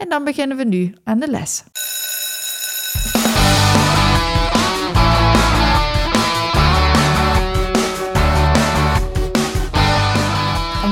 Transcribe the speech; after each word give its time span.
en 0.00 0.08
dan 0.08 0.24
beginnen 0.24 0.56
we 0.56 0.64
nu 0.64 0.94
aan 1.04 1.18
de 1.18 1.30
les. 1.30 1.64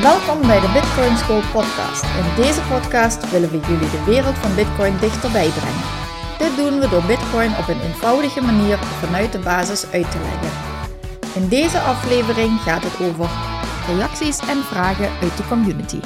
Welkom 0.02 0.41
bij 0.46 0.60
de 0.60 0.70
Bitcoin 0.73 1.16
School 1.16 1.41
podcast. 1.52 2.02
In 2.02 2.42
deze 2.42 2.60
podcast 2.60 3.30
willen 3.30 3.51
we 3.51 3.60
jullie 3.60 3.91
de 3.91 4.05
wereld 4.06 4.37
van 4.37 4.55
Bitcoin 4.55 4.98
dichterbij 5.01 5.48
brengen. 5.48 5.87
Dit 6.38 6.56
doen 6.56 6.80
we 6.80 6.88
door 6.88 7.04
Bitcoin 7.04 7.51
op 7.56 7.68
een 7.68 7.80
eenvoudige 7.80 8.40
manier 8.40 8.79
vanuit 8.79 9.32
de 9.32 9.38
basis 9.38 9.90
uit 9.93 10.10
te 10.10 10.18
leggen. 10.18 10.51
In 11.43 11.48
deze 11.48 11.79
aflevering 11.79 12.60
gaat 12.60 12.82
het 12.84 13.09
over 13.09 13.29
reacties 13.87 14.38
en 14.38 14.62
vragen 14.62 15.10
uit 15.23 15.37
de 15.37 15.46
community. 15.48 16.01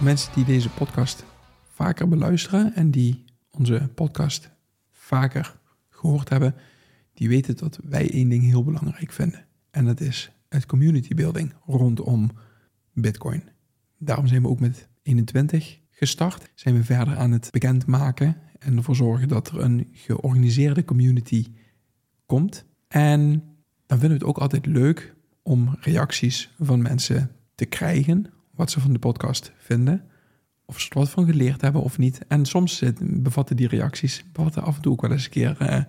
Mensen 0.00 0.34
die 0.34 0.44
deze 0.44 0.70
podcast 0.70 1.24
vaker 1.62 2.08
beluisteren 2.08 2.74
en 2.74 2.90
die 2.90 3.24
onze 3.50 3.90
podcast 3.94 4.50
vaker 4.92 5.58
gehoord 5.88 6.28
hebben, 6.28 6.54
die 7.14 7.28
weten 7.28 7.56
dat 7.56 7.78
wij 7.84 8.10
één 8.10 8.28
ding 8.28 8.44
heel 8.44 8.64
belangrijk 8.64 9.12
vinden. 9.12 9.44
En 9.70 9.84
dat 9.84 10.00
is 10.00 10.30
het 10.48 10.66
community 10.66 11.14
building 11.14 11.54
rondom 11.66 12.30
Bitcoin. 12.92 13.42
Daarom 13.98 14.26
zijn 14.26 14.42
we 14.42 14.48
ook 14.48 14.60
met 14.60 14.88
21 15.02 15.78
gestart. 15.90 16.50
Zijn 16.54 16.74
we 16.74 16.84
verder 16.84 17.16
aan 17.16 17.32
het 17.32 17.48
bekendmaken 17.50 18.36
en 18.58 18.76
ervoor 18.76 18.96
zorgen 18.96 19.28
dat 19.28 19.48
er 19.48 19.60
een 19.60 19.88
georganiseerde 19.92 20.84
community 20.84 21.46
komt. 22.26 22.64
En 22.88 23.30
dan 23.86 23.98
vinden 23.98 24.18
we 24.18 24.24
het 24.24 24.24
ook 24.24 24.38
altijd 24.38 24.66
leuk 24.66 25.14
om 25.42 25.76
reacties 25.80 26.54
van 26.58 26.82
mensen 26.82 27.30
te 27.54 27.64
krijgen, 27.64 28.26
wat 28.56 28.70
ze 28.70 28.80
van 28.80 28.92
de 28.92 28.98
podcast 28.98 29.52
vinden, 29.56 30.04
of 30.64 30.80
ze 30.80 30.90
er 30.90 30.98
wat 30.98 31.10
van 31.10 31.26
geleerd 31.26 31.60
hebben 31.60 31.82
of 31.82 31.98
niet. 31.98 32.20
En 32.28 32.46
soms 32.46 32.82
bevatten 33.00 33.56
die 33.56 33.68
reacties 33.68 34.24
bevatten 34.32 34.62
af 34.62 34.76
en 34.76 34.82
toe 34.82 34.92
ook 34.92 35.00
wel 35.00 35.10
eens 35.10 35.24
een 35.24 35.30
keer 35.30 35.56
uh, 35.60 35.82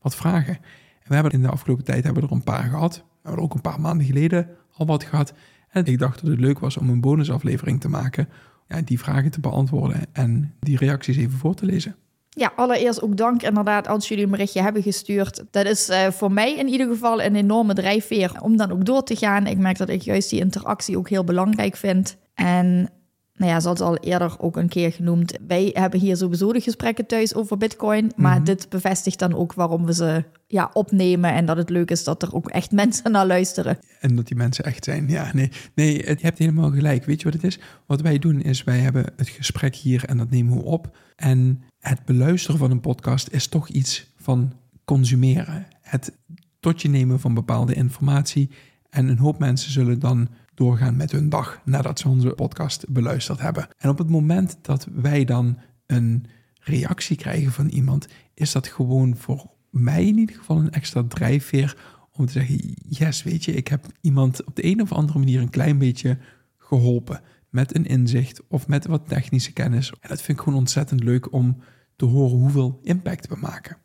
wat 0.00 0.16
vragen. 0.16 0.54
En 0.54 1.08
we 1.08 1.14
hebben 1.14 1.32
in 1.32 1.42
de 1.42 1.50
afgelopen 1.50 1.84
tijd 1.84 2.04
hebben 2.04 2.22
we 2.22 2.28
er 2.28 2.34
een 2.34 2.42
paar 2.42 2.64
gehad. 2.64 2.94
We 2.96 3.02
hebben 3.22 3.40
er 3.40 3.44
ook 3.44 3.54
een 3.54 3.60
paar 3.60 3.80
maanden 3.80 4.06
geleden 4.06 4.48
al 4.72 4.86
wat 4.86 5.04
gehad. 5.04 5.34
En 5.68 5.84
ik 5.84 5.98
dacht 5.98 6.20
dat 6.20 6.30
het 6.30 6.40
leuk 6.40 6.58
was 6.58 6.76
om 6.76 6.88
een 6.88 7.00
bonusaflevering 7.00 7.80
te 7.80 7.88
maken, 7.88 8.28
ja, 8.68 8.80
die 8.80 8.98
vragen 8.98 9.30
te 9.30 9.40
beantwoorden 9.40 10.00
en 10.12 10.54
die 10.60 10.76
reacties 10.76 11.16
even 11.16 11.38
voor 11.38 11.54
te 11.54 11.64
lezen. 11.66 11.96
Ja, 12.38 12.52
allereerst 12.56 13.02
ook 13.02 13.16
dank 13.16 13.42
inderdaad 13.42 13.88
als 13.88 14.08
jullie 14.08 14.24
een 14.24 14.30
berichtje 14.30 14.62
hebben 14.62 14.82
gestuurd. 14.82 15.44
Dat 15.50 15.66
is 15.66 15.88
uh, 15.90 16.06
voor 16.10 16.32
mij 16.32 16.54
in 16.56 16.68
ieder 16.68 16.86
geval 16.88 17.22
een 17.22 17.36
enorme 17.36 17.74
drijfveer 17.74 18.32
om 18.42 18.56
dan 18.56 18.70
ook 18.72 18.84
door 18.84 19.02
te 19.02 19.16
gaan. 19.16 19.46
Ik 19.46 19.58
merk 19.58 19.78
dat 19.78 19.88
ik 19.88 20.02
juist 20.02 20.30
die 20.30 20.40
interactie 20.40 20.98
ook 20.98 21.08
heel 21.08 21.24
belangrijk 21.24 21.76
vind. 21.76 22.16
En 22.34 22.90
nou 23.34 23.50
ja, 23.50 23.60
zoals 23.60 23.80
al 23.80 23.96
eerder 23.96 24.34
ook 24.38 24.56
een 24.56 24.68
keer 24.68 24.92
genoemd, 24.92 25.38
wij 25.46 25.70
hebben 25.72 26.00
hier 26.00 26.16
sowieso 26.16 26.52
de 26.52 26.60
gesprekken 26.60 27.06
thuis 27.06 27.34
over 27.34 27.56
Bitcoin. 27.56 28.12
Maar 28.16 28.36
Mhm. 28.36 28.44
dit 28.44 28.68
bevestigt 28.68 29.18
dan 29.18 29.34
ook 29.34 29.54
waarom 29.54 29.86
we 29.86 29.94
ze 29.94 30.24
ja, 30.46 30.70
opnemen. 30.72 31.32
En 31.32 31.46
dat 31.46 31.56
het 31.56 31.70
leuk 31.70 31.90
is 31.90 32.04
dat 32.04 32.22
er 32.22 32.34
ook 32.34 32.48
echt 32.48 32.72
mensen 32.82 33.12
naar 33.12 33.26
luisteren. 33.26 33.78
En 34.00 34.16
dat 34.16 34.26
die 34.26 34.36
mensen 34.36 34.64
echt 34.64 34.84
zijn. 34.84 35.08
Ja, 35.08 35.30
nee, 35.34 35.50
nee, 35.74 35.96
het- 36.04 36.20
je 36.20 36.26
hebt 36.26 36.38
helemaal 36.38 36.70
gelijk. 36.70 37.04
Weet 37.04 37.18
je 37.18 37.24
wat 37.24 37.34
het 37.34 37.44
is? 37.44 37.58
Wat 37.86 38.00
wij 38.00 38.18
doen 38.18 38.40
is, 38.40 38.64
wij 38.64 38.78
hebben 38.78 39.04
het 39.16 39.28
gesprek 39.28 39.74
hier 39.74 40.04
en 40.04 40.16
dat 40.16 40.30
nemen 40.30 40.56
we 40.56 40.62
op. 40.64 40.96
En 41.16 41.62
het 41.88 42.04
beluisteren 42.04 42.58
van 42.58 42.70
een 42.70 42.80
podcast 42.80 43.28
is 43.28 43.46
toch 43.46 43.68
iets 43.68 44.12
van 44.16 44.52
consumeren. 44.84 45.66
Het 45.80 46.12
tot 46.60 46.82
je 46.82 46.88
nemen 46.88 47.20
van 47.20 47.34
bepaalde 47.34 47.74
informatie. 47.74 48.50
En 48.90 49.08
een 49.08 49.18
hoop 49.18 49.38
mensen 49.38 49.72
zullen 49.72 49.98
dan 49.98 50.28
doorgaan 50.54 50.96
met 50.96 51.12
hun 51.12 51.28
dag 51.28 51.60
nadat 51.64 51.98
ze 51.98 52.08
onze 52.08 52.28
podcast 52.28 52.88
beluisterd 52.88 53.40
hebben. 53.40 53.68
En 53.78 53.90
op 53.90 53.98
het 53.98 54.08
moment 54.08 54.58
dat 54.62 54.88
wij 54.94 55.24
dan 55.24 55.58
een 55.86 56.24
reactie 56.60 57.16
krijgen 57.16 57.52
van 57.52 57.68
iemand, 57.68 58.08
is 58.34 58.52
dat 58.52 58.66
gewoon 58.66 59.16
voor 59.16 59.50
mij 59.70 60.06
in 60.06 60.18
ieder 60.18 60.36
geval 60.36 60.58
een 60.58 60.72
extra 60.72 61.04
drijfveer 61.08 61.76
om 62.12 62.26
te 62.26 62.32
zeggen, 62.32 62.74
yes, 62.88 63.22
weet 63.22 63.44
je, 63.44 63.52
ik 63.52 63.68
heb 63.68 63.86
iemand 64.00 64.44
op 64.44 64.56
de 64.56 64.64
een 64.64 64.80
of 64.80 64.92
andere 64.92 65.18
manier 65.18 65.40
een 65.40 65.50
klein 65.50 65.78
beetje 65.78 66.18
geholpen 66.58 67.20
met 67.48 67.76
een 67.76 67.86
inzicht 67.86 68.40
of 68.48 68.68
met 68.68 68.86
wat 68.86 69.08
technische 69.08 69.52
kennis. 69.52 69.90
En 69.90 70.08
dat 70.08 70.22
vind 70.22 70.38
ik 70.38 70.44
gewoon 70.44 70.58
ontzettend 70.58 71.02
leuk 71.02 71.32
om 71.32 71.56
te 71.96 72.04
horen 72.04 72.38
hoeveel 72.38 72.78
impact 72.82 73.28
we 73.28 73.36
maken. 73.40 73.76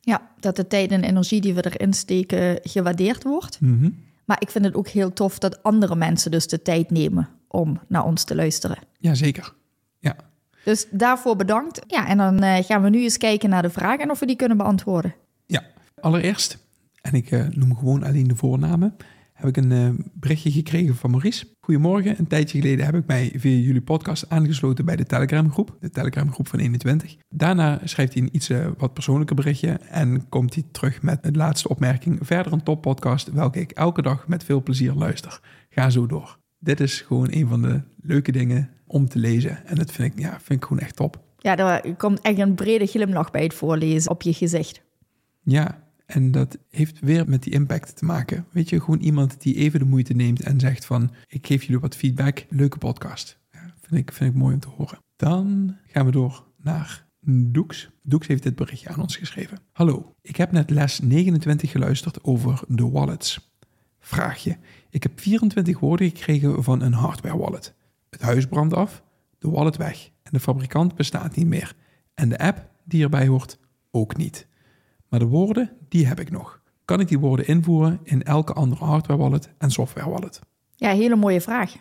Ja, 0.00 0.30
dat 0.40 0.56
de 0.56 0.66
tijd 0.66 0.90
en 0.90 1.04
energie 1.04 1.40
die 1.40 1.54
we 1.54 1.70
erin 1.70 1.92
steken 1.92 2.58
gewaardeerd 2.62 3.22
wordt. 3.22 3.60
Mhm. 3.60 3.90
Maar 4.24 4.40
ik 4.40 4.50
vind 4.50 4.64
het 4.64 4.74
ook 4.74 4.88
heel 4.88 5.12
tof 5.12 5.38
dat 5.38 5.62
andere 5.62 5.96
mensen 5.96 6.30
dus 6.30 6.46
de 6.46 6.62
tijd 6.62 6.90
nemen 6.90 7.28
om 7.48 7.80
naar 7.88 8.04
ons 8.04 8.24
te 8.24 8.34
luisteren. 8.34 8.78
Jazeker. 8.98 9.54
Ja. 9.98 10.16
Dus 10.64 10.86
daarvoor 10.90 11.36
bedankt. 11.36 11.80
Ja, 11.86 12.06
en 12.08 12.16
dan 12.16 12.38
eh, 12.38 12.64
gaan 12.64 12.82
we 12.82 12.88
nu 12.88 13.02
eens 13.02 13.16
kijken 13.16 13.50
naar 13.50 13.62
de 13.62 13.70
vragen 13.70 13.98
en 14.00 14.10
of 14.10 14.18
we 14.18 14.26
die 14.26 14.36
kunnen 14.36 14.56
beantwoorden. 14.56 15.14
ja. 15.46 15.62
Allereerst, 16.00 16.58
en 17.02 17.12
ik 17.12 17.30
eh, 17.30 17.48
noem 17.48 17.76
gewoon 17.76 18.02
alleen 18.02 18.28
de 18.28 18.36
voornamen, 18.36 18.96
heb 19.40 19.56
ik 19.56 19.56
een 19.56 19.72
eh, 19.72 20.04
berichtje 20.12 20.50
gekregen 20.50 20.96
van 20.96 21.10
Maurice. 21.10 21.46
Goedemorgen, 21.60 22.18
een 22.18 22.26
tijdje 22.26 22.60
geleden 22.60 22.84
heb 22.84 22.94
ik 22.94 23.06
mij 23.06 23.32
via 23.36 23.56
jullie 23.56 23.80
podcast 23.80 24.30
aangesloten 24.30 24.84
bij 24.84 24.96
de 24.96 25.04
Telegram 25.04 25.52
groep, 25.52 25.76
de 25.80 25.90
Telegram 25.90 26.32
groep 26.32 26.48
van 26.48 26.58
21. 26.58 27.16
Daarna 27.28 27.80
schrijft 27.84 28.14
hij 28.14 28.22
een 28.22 28.28
iets 28.32 28.48
eh, 28.48 28.66
wat 28.78 28.92
persoonlijker 28.92 29.36
berichtje 29.36 29.70
en 29.70 30.28
komt 30.28 30.54
hij 30.54 30.64
terug 30.70 31.02
met 31.02 31.22
de 31.22 31.32
laatste 31.32 31.68
opmerking. 31.68 32.18
Verder 32.22 32.52
een 32.52 32.62
toppodcast, 32.62 33.32
welke 33.32 33.60
ik 33.60 33.70
elke 33.70 34.02
dag 34.02 34.28
met 34.28 34.44
veel 34.44 34.62
plezier 34.62 34.92
luister. 34.92 35.40
Ga 35.68 35.90
zo 35.90 36.06
door. 36.06 36.38
Dit 36.58 36.80
is 36.80 37.00
gewoon 37.00 37.28
een 37.30 37.48
van 37.48 37.62
de 37.62 37.80
leuke 38.02 38.32
dingen 38.32 38.70
om 38.86 39.08
te 39.08 39.18
lezen 39.18 39.66
en 39.66 39.74
dat 39.74 39.92
vind 39.92 40.12
ik, 40.12 40.20
ja, 40.20 40.30
vind 40.30 40.62
ik 40.62 40.64
gewoon 40.64 40.82
echt 40.82 40.96
top. 40.96 41.20
Ja, 41.38 41.56
er 41.56 41.94
komt 41.96 42.20
echt 42.20 42.38
een 42.38 42.54
brede 42.54 42.86
glimlach 42.86 43.30
bij 43.30 43.42
het 43.42 43.54
voorlezen 43.54 44.10
op 44.10 44.22
je 44.22 44.32
gezicht. 44.32 44.82
Ja, 45.42 45.89
en 46.10 46.30
dat 46.30 46.58
heeft 46.68 47.00
weer 47.00 47.28
met 47.28 47.42
die 47.42 47.52
impact 47.52 47.96
te 47.96 48.04
maken. 48.04 48.46
Weet 48.50 48.68
je, 48.68 48.80
gewoon 48.80 49.00
iemand 49.00 49.42
die 49.42 49.54
even 49.54 49.78
de 49.78 49.84
moeite 49.84 50.12
neemt 50.12 50.42
en 50.42 50.60
zegt 50.60 50.84
van... 50.84 51.10
ik 51.26 51.46
geef 51.46 51.62
jullie 51.62 51.80
wat 51.80 51.96
feedback, 51.96 52.46
leuke 52.48 52.78
podcast. 52.78 53.38
Ja, 53.52 53.74
vind, 53.80 54.00
ik, 54.00 54.12
vind 54.12 54.30
ik 54.30 54.36
mooi 54.36 54.54
om 54.54 54.60
te 54.60 54.68
horen. 54.68 54.98
Dan 55.16 55.76
gaan 55.86 56.06
we 56.06 56.10
door 56.10 56.44
naar 56.56 57.08
Doeks. 57.22 57.90
Doeks 58.02 58.26
heeft 58.26 58.42
dit 58.42 58.54
berichtje 58.54 58.88
aan 58.88 59.00
ons 59.00 59.16
geschreven. 59.16 59.58
Hallo, 59.72 60.14
ik 60.22 60.36
heb 60.36 60.52
net 60.52 60.70
les 60.70 61.00
29 61.00 61.70
geluisterd 61.70 62.24
over 62.24 62.60
de 62.68 62.88
wallets. 62.88 63.52
Vraagje. 63.98 64.56
Ik 64.90 65.02
heb 65.02 65.20
24 65.20 65.78
woorden 65.78 66.08
gekregen 66.08 66.64
van 66.64 66.82
een 66.82 66.92
hardware 66.92 67.36
wallet. 67.36 67.74
Het 68.10 68.20
huis 68.20 68.46
brandt 68.46 68.74
af, 68.74 69.02
de 69.38 69.50
wallet 69.50 69.76
weg 69.76 70.10
en 70.22 70.30
de 70.32 70.40
fabrikant 70.40 70.94
bestaat 70.94 71.36
niet 71.36 71.46
meer. 71.46 71.74
En 72.14 72.28
de 72.28 72.38
app 72.38 72.70
die 72.84 73.02
erbij 73.02 73.26
hoort 73.26 73.58
ook 73.90 74.16
niet. 74.16 74.48
Maar 75.10 75.20
de 75.20 75.26
woorden, 75.26 75.70
die 75.88 76.06
heb 76.06 76.20
ik 76.20 76.30
nog. 76.30 76.60
Kan 76.84 77.00
ik 77.00 77.08
die 77.08 77.18
woorden 77.18 77.46
invoeren 77.46 78.00
in 78.02 78.22
elke 78.22 78.52
andere 78.52 78.84
hardware 78.84 79.20
wallet 79.20 79.50
en 79.58 79.70
software 79.70 80.10
wallet? 80.10 80.40
Ja, 80.76 80.90
hele 80.90 81.16
mooie 81.16 81.40
vraag. 81.40 81.76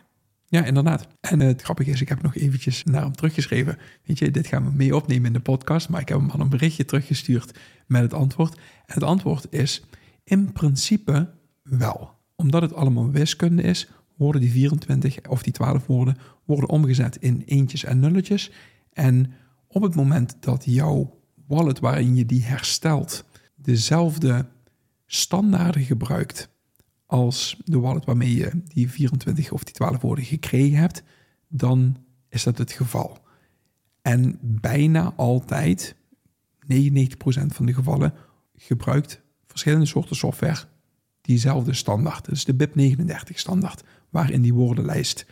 Ja, 0.46 0.66
inderdaad. 0.66 1.08
En 1.22 1.40
het 1.40 1.62
grappige 1.62 1.92
is, 1.92 2.02
ik 2.02 2.10
heb 2.10 2.22
nog 2.22 2.36
eventjes 2.36 2.84
naar 2.84 3.02
hem 3.02 3.16
teruggeschreven. 3.16 3.78
Weet 4.04 4.20
je, 4.20 4.32
dit 4.32 4.48
gaan 4.48 4.66
we 4.66 4.72
mee 4.72 4.96
opnemen 4.96 5.26
in 5.26 5.34
de 5.34 5.40
podcast, 5.40 5.90
maar 5.90 6.02
ik 6.02 6.10
heb 6.10 6.20
hem 6.20 6.30
al 6.30 6.40
een 6.40 6.50
berichtje 6.50 6.86
teruggestuurd 6.86 7.58
met 7.88 8.02
het 8.02 8.14
antwoord. 8.14 8.56
En 8.56 8.94
het 8.94 9.04
antwoord 9.04 9.48
is, 9.50 9.84
in 10.24 10.52
principe 10.52 11.30
wel. 11.64 12.12
Omdat 12.36 12.62
het 12.62 12.74
allemaal 12.74 13.12
wiskunde 13.12 13.62
is, 13.62 13.90
worden 14.16 14.42
die 14.42 14.52
24 14.52 15.28
of 15.28 15.44
die 15.44 15.54
12 15.54 15.86
woorden 15.86 16.18
worden 16.46 16.70
omgezet 16.70 17.16
in 17.16 17.44
eentjes 17.46 17.84
en 17.84 18.00
nulletjes. 18.00 18.52
En 18.94 19.34
op 19.68 19.82
het 19.82 19.96
moment 19.96 20.38
dat 20.40 20.64
jouw 20.66 21.19
wallet 21.50 21.80
waarin 21.80 22.16
je 22.16 22.26
die 22.26 22.44
herstelt 22.44 23.26
dezelfde 23.56 24.46
standaarden 25.06 25.84
gebruikt 25.84 26.50
als 27.06 27.62
de 27.66 27.80
wallet 27.80 28.06
waarmee 28.06 28.36
je 28.36 28.62
die 28.64 28.90
24 28.90 29.52
of 29.52 29.64
die 29.64 29.74
12 29.74 30.02
woorden 30.02 30.26
gekregen 30.26 30.78
hebt, 30.78 31.04
dan 31.48 31.98
is 32.30 32.44
dat 32.44 32.58
het 32.58 32.72
geval. 32.72 33.18
En 34.02 34.38
bijna 34.42 35.14
altijd, 35.16 35.96
99% 36.74 36.76
van 37.48 37.66
de 37.66 37.74
gevallen, 37.74 38.14
gebruikt 38.56 39.22
verschillende 39.48 39.86
soorten 39.86 40.16
software 40.16 40.64
diezelfde 41.22 41.74
standaard. 41.74 42.32
Is 42.32 42.46
de 42.46 42.54
BIP39 42.54 43.34
standaard, 43.34 43.84
waarin 44.10 44.42
die 44.42 44.54
woordenlijst 44.54 45.26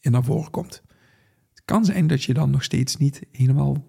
in 0.00 0.10
naar 0.10 0.24
voren 0.24 0.50
komt. 0.50 0.82
Het 1.50 1.62
kan 1.64 1.84
zijn 1.84 2.06
dat 2.06 2.22
je 2.22 2.34
dan 2.34 2.50
nog 2.50 2.62
steeds 2.62 2.96
niet 2.96 3.22
helemaal 3.32 3.86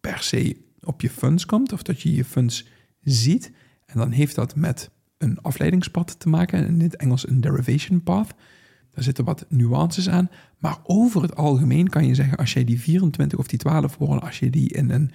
per 0.00 0.22
se 0.22 0.68
op 0.82 1.00
je 1.00 1.10
funds 1.10 1.46
komt 1.46 1.72
of 1.72 1.82
dat 1.82 2.00
je 2.00 2.14
je 2.14 2.24
funds 2.24 2.66
ziet. 3.00 3.52
En 3.86 3.98
dan 3.98 4.10
heeft 4.10 4.34
dat 4.34 4.56
met 4.56 4.90
een 5.18 5.40
afleidingspad 5.40 6.20
te 6.20 6.28
maken, 6.28 6.66
in 6.66 6.80
het 6.80 6.96
Engels 6.96 7.28
een 7.28 7.40
derivation 7.40 8.02
path. 8.02 8.34
Daar 8.90 9.04
zitten 9.04 9.24
wat 9.24 9.46
nuances 9.48 10.08
aan. 10.08 10.30
Maar 10.58 10.78
over 10.82 11.22
het 11.22 11.36
algemeen 11.36 11.88
kan 11.88 12.06
je 12.06 12.14
zeggen, 12.14 12.38
als 12.38 12.52
jij 12.52 12.64
die 12.64 12.80
24 12.80 13.38
of 13.38 13.46
die 13.46 13.58
12 13.58 13.96
woorden, 13.96 14.22
als 14.22 14.38
je 14.38 14.50
die 14.50 14.68
in 14.68 14.90
een 14.90 15.10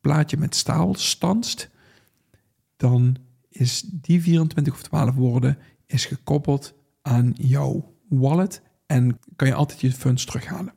plaatje 0.00 0.36
met 0.36 0.54
staal 0.54 0.94
stanst, 0.94 1.70
dan 2.76 3.16
is 3.48 3.80
die 3.80 4.22
24 4.22 4.74
of 4.74 4.82
12 4.82 5.14
woorden 5.14 5.58
is 5.86 6.06
gekoppeld 6.06 6.74
aan 7.02 7.32
jouw 7.36 7.94
wallet 8.08 8.62
en 8.86 9.18
kan 9.36 9.48
je 9.48 9.54
altijd 9.54 9.80
je 9.80 9.92
funds 9.92 10.24
terughalen. 10.24 10.74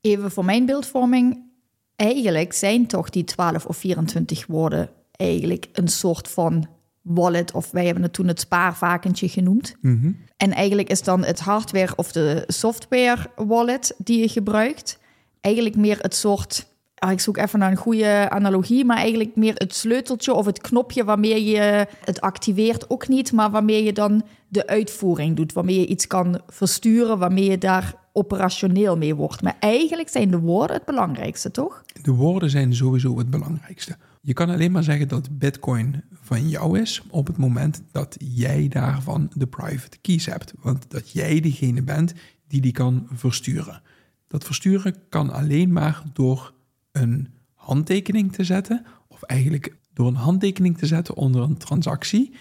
Even 0.00 0.30
voor 0.30 0.44
mijn 0.44 0.66
beeldvorming. 0.66 1.51
Eigenlijk 1.96 2.52
zijn 2.52 2.86
toch 2.86 3.10
die 3.10 3.24
12 3.24 3.66
of 3.66 3.76
24 3.76 4.46
woorden 4.46 4.90
eigenlijk 5.12 5.68
een 5.72 5.88
soort 5.88 6.28
van 6.28 6.66
wallet, 7.02 7.52
of 7.52 7.70
wij 7.70 7.84
hebben 7.84 8.02
het 8.02 8.12
toen 8.12 8.26
het 8.26 8.40
spaarvakentje 8.40 9.28
genoemd. 9.28 9.76
Mhm. 9.80 10.12
En 10.36 10.52
eigenlijk 10.52 10.88
is 10.88 11.02
dan 11.02 11.24
het 11.24 11.40
hardware 11.40 11.92
of 11.96 12.12
de 12.12 12.44
software 12.46 13.30
wallet 13.36 13.94
die 13.98 14.20
je 14.20 14.28
gebruikt, 14.28 14.98
eigenlijk 15.40 15.76
meer 15.76 15.98
het 16.00 16.14
soort. 16.14 16.70
ah, 16.94 17.10
ik 17.10 17.20
zoek 17.20 17.36
even 17.36 17.58
naar 17.58 17.70
een 17.70 17.76
goede 17.76 18.30
analogie, 18.30 18.84
maar 18.84 18.96
eigenlijk 18.96 19.36
meer 19.36 19.54
het 19.54 19.74
sleuteltje 19.74 20.34
of 20.34 20.46
het 20.46 20.60
knopje 20.60 21.04
waarmee 21.04 21.44
je 21.44 21.86
het 22.04 22.20
activeert 22.20 22.90
ook 22.90 23.08
niet, 23.08 23.32
maar 23.32 23.50
waarmee 23.50 23.84
je 23.84 23.92
dan 23.92 24.22
de 24.48 24.66
uitvoering 24.66 25.36
doet, 25.36 25.52
waarmee 25.52 25.80
je 25.80 25.86
iets 25.86 26.06
kan 26.06 26.40
versturen, 26.46 27.18
waarmee 27.18 27.50
je 27.50 27.58
daar 27.58 27.94
operationeel 28.12 28.96
mee 28.96 29.14
wordt. 29.14 29.42
Maar 29.42 29.56
eigenlijk 29.60 30.08
zijn 30.08 30.30
de 30.30 30.38
woorden 30.38 30.76
het 30.76 30.84
belangrijkste, 30.84 31.50
toch? 31.50 31.84
De 32.02 32.12
woorden 32.12 32.50
zijn 32.50 32.74
sowieso 32.74 33.18
het 33.18 33.30
belangrijkste. 33.30 33.96
Je 34.20 34.32
kan 34.32 34.50
alleen 34.50 34.72
maar 34.72 34.82
zeggen 34.82 35.08
dat 35.08 35.38
Bitcoin 35.38 36.02
van 36.12 36.48
jou 36.48 36.80
is 36.80 37.02
op 37.10 37.26
het 37.26 37.36
moment 37.36 37.82
dat 37.90 38.16
jij 38.18 38.68
daarvan 38.68 39.30
de 39.34 39.46
private 39.46 39.98
keys 40.00 40.26
hebt. 40.26 40.52
Want 40.60 40.90
dat 40.90 41.10
jij 41.10 41.40
degene 41.40 41.82
bent 41.82 42.14
die 42.48 42.60
die 42.60 42.72
kan 42.72 43.06
versturen. 43.12 43.82
Dat 44.26 44.44
versturen 44.44 44.94
kan 45.08 45.30
alleen 45.30 45.72
maar 45.72 46.02
door 46.12 46.52
een 46.92 47.28
handtekening 47.54 48.32
te 48.32 48.44
zetten, 48.44 48.84
of 49.08 49.22
eigenlijk 49.22 49.76
door 49.92 50.06
een 50.06 50.14
handtekening 50.14 50.78
te 50.78 50.86
zetten 50.86 51.16
onder 51.16 51.42
een 51.42 51.56
transactie. 51.56 52.34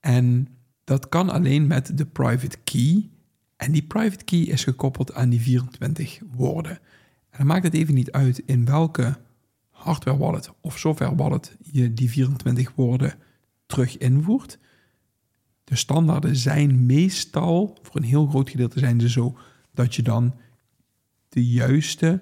En 0.00 0.48
dat 0.84 1.08
kan 1.08 1.30
alleen 1.30 1.66
met 1.66 1.98
de 1.98 2.06
private 2.06 2.56
key. 2.64 3.10
En 3.56 3.72
die 3.72 3.82
private 3.82 4.24
key 4.24 4.40
is 4.40 4.64
gekoppeld 4.64 5.14
aan 5.14 5.28
die 5.28 5.40
24 5.40 6.20
woorden. 6.30 6.78
En 7.30 7.38
dan 7.38 7.46
maakt 7.46 7.64
het 7.64 7.74
even 7.74 7.94
niet 7.94 8.10
uit 8.10 8.38
in 8.38 8.64
welke 8.64 9.16
hardware 9.70 10.18
wallet 10.18 10.50
of 10.60 10.78
software 10.78 11.14
wallet 11.14 11.56
je 11.72 11.94
die 11.94 12.10
24 12.10 12.72
woorden 12.74 13.14
terug 13.66 13.98
invoert. 13.98 14.58
De 15.64 15.76
standaarden 15.76 16.36
zijn 16.36 16.86
meestal, 16.86 17.78
voor 17.82 17.96
een 17.96 18.06
heel 18.06 18.26
groot 18.26 18.50
gedeelte 18.50 18.78
zijn 18.78 19.00
ze 19.00 19.08
zo, 19.08 19.38
dat 19.74 19.94
je 19.94 20.02
dan 20.02 20.34
de 21.28 21.46
juiste 21.46 22.20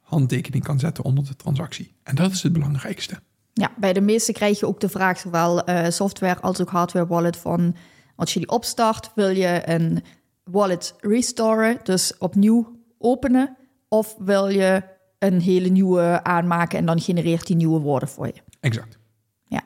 handtekening 0.00 0.64
kan 0.64 0.78
zetten 0.78 1.04
onder 1.04 1.24
de 1.24 1.36
transactie. 1.36 1.92
En 2.02 2.14
dat 2.14 2.32
is 2.32 2.42
het 2.42 2.52
belangrijkste. 2.52 3.20
Ja, 3.52 3.72
bij 3.76 3.92
de 3.92 4.00
meeste 4.00 4.32
krijg 4.32 4.60
je 4.60 4.66
ook 4.66 4.80
de 4.80 4.88
vraag, 4.88 5.18
zowel 5.18 5.64
eh, 5.64 5.90
software 5.90 6.40
als 6.40 6.60
ook 6.60 6.70
hardware 6.70 7.06
wallet, 7.06 7.36
van 7.36 7.76
als 8.16 8.32
je 8.32 8.38
die 8.38 8.48
opstart, 8.48 9.10
wil 9.14 9.28
je 9.28 9.62
een 9.64 10.02
wallet 10.44 10.94
restoren, 11.00 11.78
dus 11.82 12.18
opnieuw 12.18 12.80
openen, 12.98 13.56
of 13.88 14.14
wil 14.18 14.48
je 14.48 14.82
een 15.18 15.40
hele 15.40 15.68
nieuwe 15.68 16.20
aanmaken 16.22 16.78
en 16.78 16.86
dan 16.86 17.00
genereert 17.00 17.46
die 17.46 17.56
nieuwe 17.56 17.80
woorden 17.80 18.08
voor 18.08 18.26
je. 18.26 18.42
Exact. 18.60 18.98
Ja, 19.44 19.62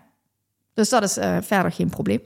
dus 0.75 0.89
dat 0.89 1.03
is 1.03 1.17
eh, 1.17 1.37
verder 1.41 1.73
geen 1.73 1.91
probleem. 1.91 2.21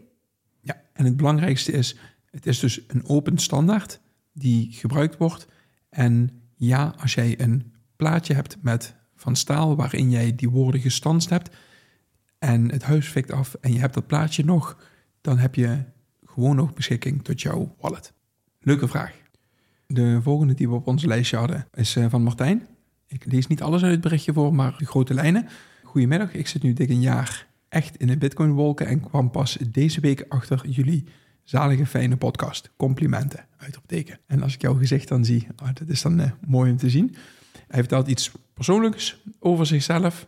Ja, 0.60 0.82
en 0.93 1.04
het 1.04 1.16
belangrijkste 1.16 1.72
is, 1.72 1.96
het 2.31 2.46
is 2.46 2.58
dus 2.58 2.81
een 2.87 3.06
open 3.06 3.38
standaard 3.38 4.00
die 4.32 4.72
gebruikt 4.72 5.16
wordt. 5.16 5.46
En 5.88 6.43
ja, 6.56 6.94
als 6.99 7.14
jij 7.14 7.40
een 7.40 7.72
plaatje 7.96 8.34
hebt 8.34 8.56
met 8.62 8.94
van 9.14 9.37
staal 9.37 9.76
waarin 9.76 10.10
jij 10.10 10.34
die 10.34 10.50
woorden 10.50 10.81
gestanst 10.81 11.31
hebt 11.31 11.56
en 12.38 12.70
het 12.70 12.82
huis 12.82 13.08
fikt 13.08 13.31
af 13.31 13.54
en 13.54 13.72
je 13.72 13.78
hebt 13.78 13.94
dat 13.94 14.06
plaatje 14.06 14.44
nog, 14.44 14.76
dan 15.20 15.38
heb 15.38 15.54
je 15.54 15.84
gewoon 16.25 16.56
nog 16.56 16.72
beschikking 16.75 17.25
tot 17.25 17.40
jouw 17.40 17.75
wallet. 17.81 18.12
Leuke 18.64 18.88
vraag. 18.88 19.20
De 19.87 20.23
volgende 20.23 20.55
die 20.55 20.69
we 20.69 20.75
op 20.75 20.87
onze 20.87 21.06
lijstje 21.06 21.37
hadden 21.37 21.69
is 21.75 21.97
eh, 21.97 22.06
van 22.09 22.23
Martijn. 22.23 22.67
Ik 23.06 23.32
lees 23.32 23.47
niet 23.47 23.62
alles 23.62 23.82
uit 23.82 23.93
het 23.93 24.00
berichtje 24.00 24.32
voor, 24.32 24.55
maar 24.55 24.75
de 24.79 24.87
grote 24.87 25.14
lijnen. 25.14 25.49
Goedemiddag, 25.82 26.35
ik 26.35 26.49
zit 26.49 26.62
nu 26.62 26.73
dik 26.73 26.88
een 26.88 27.00
jaar 27.00 27.47
echt 27.69 27.97
in 27.97 28.06
de 28.06 28.17
Bitcoin-wolken 28.17 28.87
en 28.87 29.00
kwam 29.00 29.31
pas 29.31 29.59
deze 29.70 30.00
week 30.00 30.25
achter 30.29 30.67
jullie 30.67 31.05
zalige 31.44 31.87
fijne 31.87 32.17
podcast. 32.17 32.70
Complimenten, 32.76 33.47
uitroepteken. 33.56 34.19
En 34.26 34.43
als 34.43 34.55
ik 34.55 34.62
jouw 34.62 34.75
gezicht 34.75 35.09
dan 35.09 35.25
zie, 35.25 35.47
oh, 35.62 35.69
dat 35.75 35.88
is 35.88 36.03
dan 36.03 36.20
eh, 36.20 36.31
mooi 36.47 36.70
om 36.70 36.76
te 36.76 36.91
zien. 36.91 37.17
Hij 37.69 37.81
vertelt 37.81 38.09
iets 38.09 38.32
persoonlijks 38.55 39.23
over 39.38 39.67
zichzelf. 39.67 40.26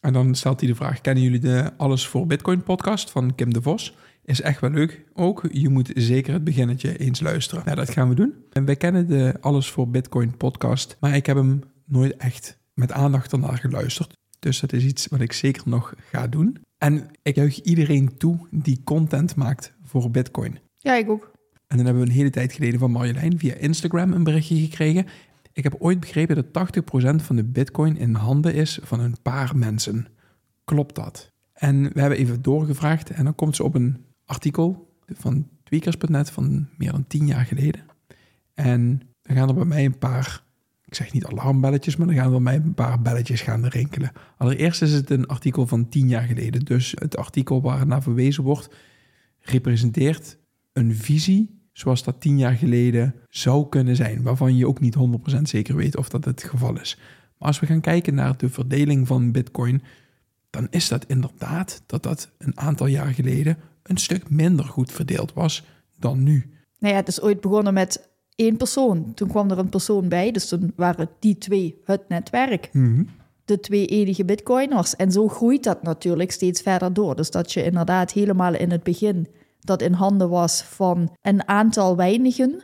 En 0.00 0.12
dan 0.12 0.34
stelt 0.34 0.60
hij 0.60 0.68
de 0.68 0.74
vraag, 0.74 1.00
kennen 1.00 1.22
jullie 1.22 1.40
de 1.40 1.72
Alles 1.76 2.06
voor 2.06 2.26
Bitcoin 2.26 2.62
podcast 2.62 3.10
van 3.10 3.34
Kim 3.34 3.52
de 3.52 3.62
Vos? 3.62 3.96
Is 4.24 4.40
echt 4.40 4.60
wel 4.60 4.70
leuk 4.70 5.04
ook. 5.12 5.48
Je 5.52 5.68
moet 5.68 5.90
zeker 5.94 6.32
het 6.32 6.44
beginnetje 6.44 6.98
eens 6.98 7.20
luisteren. 7.20 7.64
Nou, 7.64 7.76
dat 7.76 7.90
gaan 7.90 8.08
we 8.08 8.14
doen. 8.14 8.34
En 8.52 8.64
wij 8.64 8.76
kennen 8.76 9.08
de 9.08 9.34
Alles 9.40 9.70
voor 9.70 9.88
Bitcoin 9.88 10.36
podcast, 10.36 10.96
maar 11.00 11.16
ik 11.16 11.26
heb 11.26 11.36
hem 11.36 11.60
nooit 11.86 12.16
echt 12.16 12.58
met 12.74 12.92
aandacht 12.92 13.32
ernaar 13.32 13.58
geluisterd. 13.58 14.12
Dus 14.38 14.60
dat 14.60 14.72
is 14.72 14.84
iets 14.84 15.06
wat 15.06 15.20
ik 15.20 15.32
zeker 15.32 15.62
nog 15.64 15.94
ga 15.96 16.26
doen. 16.26 16.56
En 16.78 17.10
ik 17.22 17.34
juich 17.34 17.60
iedereen 17.60 18.16
toe 18.16 18.46
die 18.50 18.80
content 18.84 19.36
maakt 19.36 19.74
voor 19.84 20.10
Bitcoin. 20.10 20.58
Ja, 20.78 20.94
ik 20.96 21.10
ook. 21.10 21.30
En 21.66 21.76
dan 21.76 21.86
hebben 21.86 22.04
we 22.04 22.08
een 22.08 22.16
hele 22.16 22.30
tijd 22.30 22.52
geleden 22.52 22.78
van 22.78 22.90
Marjolein 22.90 23.38
via 23.38 23.54
Instagram 23.54 24.12
een 24.12 24.24
berichtje 24.24 24.56
gekregen. 24.56 25.06
Ik 25.52 25.62
heb 25.62 25.74
ooit 25.78 26.00
begrepen 26.00 26.34
dat 26.34 26.74
80% 27.22 27.24
van 27.24 27.36
de 27.36 27.44
Bitcoin 27.44 27.96
in 27.96 28.14
handen 28.14 28.54
is 28.54 28.78
van 28.82 29.00
een 29.00 29.16
paar 29.22 29.56
mensen. 29.56 30.06
Klopt 30.64 30.94
dat? 30.94 31.32
En 31.52 31.92
we 31.92 32.00
hebben 32.00 32.18
even 32.18 32.42
doorgevraagd 32.42 33.10
en 33.10 33.24
dan 33.24 33.34
komt 33.34 33.56
ze 33.56 33.64
op 33.64 33.74
een 33.74 34.04
artikel 34.24 34.96
van 35.06 35.48
tweakers.net 35.64 36.30
van 36.30 36.68
meer 36.76 36.92
dan 36.92 37.06
10 37.06 37.26
jaar 37.26 37.44
geleden. 37.44 37.84
En 38.54 39.00
dan 39.22 39.36
gaan 39.36 39.48
er 39.48 39.54
bij 39.54 39.64
mij 39.64 39.84
een 39.84 39.98
paar, 39.98 40.44
ik 40.84 40.94
zeg 40.94 41.12
niet 41.12 41.24
alarmbelletjes, 41.24 41.96
maar 41.96 42.06
dan 42.06 42.16
gaan 42.16 42.24
er 42.24 42.30
bij 42.30 42.40
mij 42.40 42.54
een 42.54 42.74
paar 42.74 43.02
belletjes 43.02 43.40
gaan 43.40 43.66
rinkelen. 43.66 44.12
Allereerst 44.36 44.82
is 44.82 44.92
het 44.92 45.10
een 45.10 45.26
artikel 45.26 45.66
van 45.66 45.88
10 45.88 46.08
jaar 46.08 46.26
geleden. 46.26 46.64
Dus 46.64 46.94
het 46.98 47.16
artikel 47.16 47.62
waar 47.62 47.86
naar 47.86 48.02
verwezen 48.02 48.42
wordt, 48.42 48.74
representeert 49.40 50.38
een 50.72 50.94
visie 50.94 51.60
zoals 51.72 52.02
dat 52.02 52.20
10 52.20 52.38
jaar 52.38 52.54
geleden 52.54 53.14
zou 53.28 53.68
kunnen 53.68 53.96
zijn, 53.96 54.22
waarvan 54.22 54.56
je 54.56 54.68
ook 54.68 54.80
niet 54.80 54.96
100% 55.38 55.42
zeker 55.42 55.76
weet 55.76 55.96
of 55.96 56.08
dat 56.08 56.24
het 56.24 56.42
geval 56.42 56.80
is. 56.80 56.98
Maar 57.38 57.48
als 57.48 57.60
we 57.60 57.66
gaan 57.66 57.80
kijken 57.80 58.14
naar 58.14 58.36
de 58.36 58.48
verdeling 58.48 59.06
van 59.06 59.32
Bitcoin, 59.32 59.82
dan 60.50 60.66
is 60.70 60.88
dat 60.88 61.04
inderdaad 61.04 61.82
dat 61.86 62.02
dat 62.02 62.30
een 62.38 62.58
aantal 62.58 62.86
jaar 62.86 63.14
geleden 63.14 63.58
een 63.92 64.00
stuk 64.00 64.30
minder 64.30 64.64
goed 64.64 64.92
verdeeld 64.92 65.32
was 65.32 65.64
dan 65.98 66.22
nu. 66.22 66.50
Nou 66.78 66.94
ja, 66.94 67.00
het 67.00 67.08
is 67.08 67.20
ooit 67.20 67.40
begonnen 67.40 67.74
met 67.74 68.08
één 68.34 68.56
persoon. 68.56 69.14
Toen 69.14 69.28
kwam 69.28 69.50
er 69.50 69.58
een 69.58 69.68
persoon 69.68 70.08
bij, 70.08 70.30
dus 70.30 70.48
toen 70.48 70.72
waren 70.76 71.08
die 71.18 71.38
twee 71.38 71.80
het 71.84 72.08
netwerk. 72.08 72.70
De 73.44 73.60
twee 73.60 73.86
enige 73.86 74.24
bitcoiners. 74.24 74.96
En 74.96 75.12
zo 75.12 75.28
groeit 75.28 75.64
dat 75.64 75.82
natuurlijk 75.82 76.30
steeds 76.30 76.60
verder 76.60 76.92
door. 76.92 77.16
Dus 77.16 77.30
dat 77.30 77.52
je 77.52 77.64
inderdaad 77.64 78.12
helemaal 78.12 78.54
in 78.54 78.70
het 78.70 78.82
begin 78.82 79.26
dat 79.60 79.82
in 79.82 79.92
handen 79.92 80.28
was 80.28 80.62
van 80.62 81.16
een 81.22 81.48
aantal 81.48 81.96
weinigen, 81.96 82.62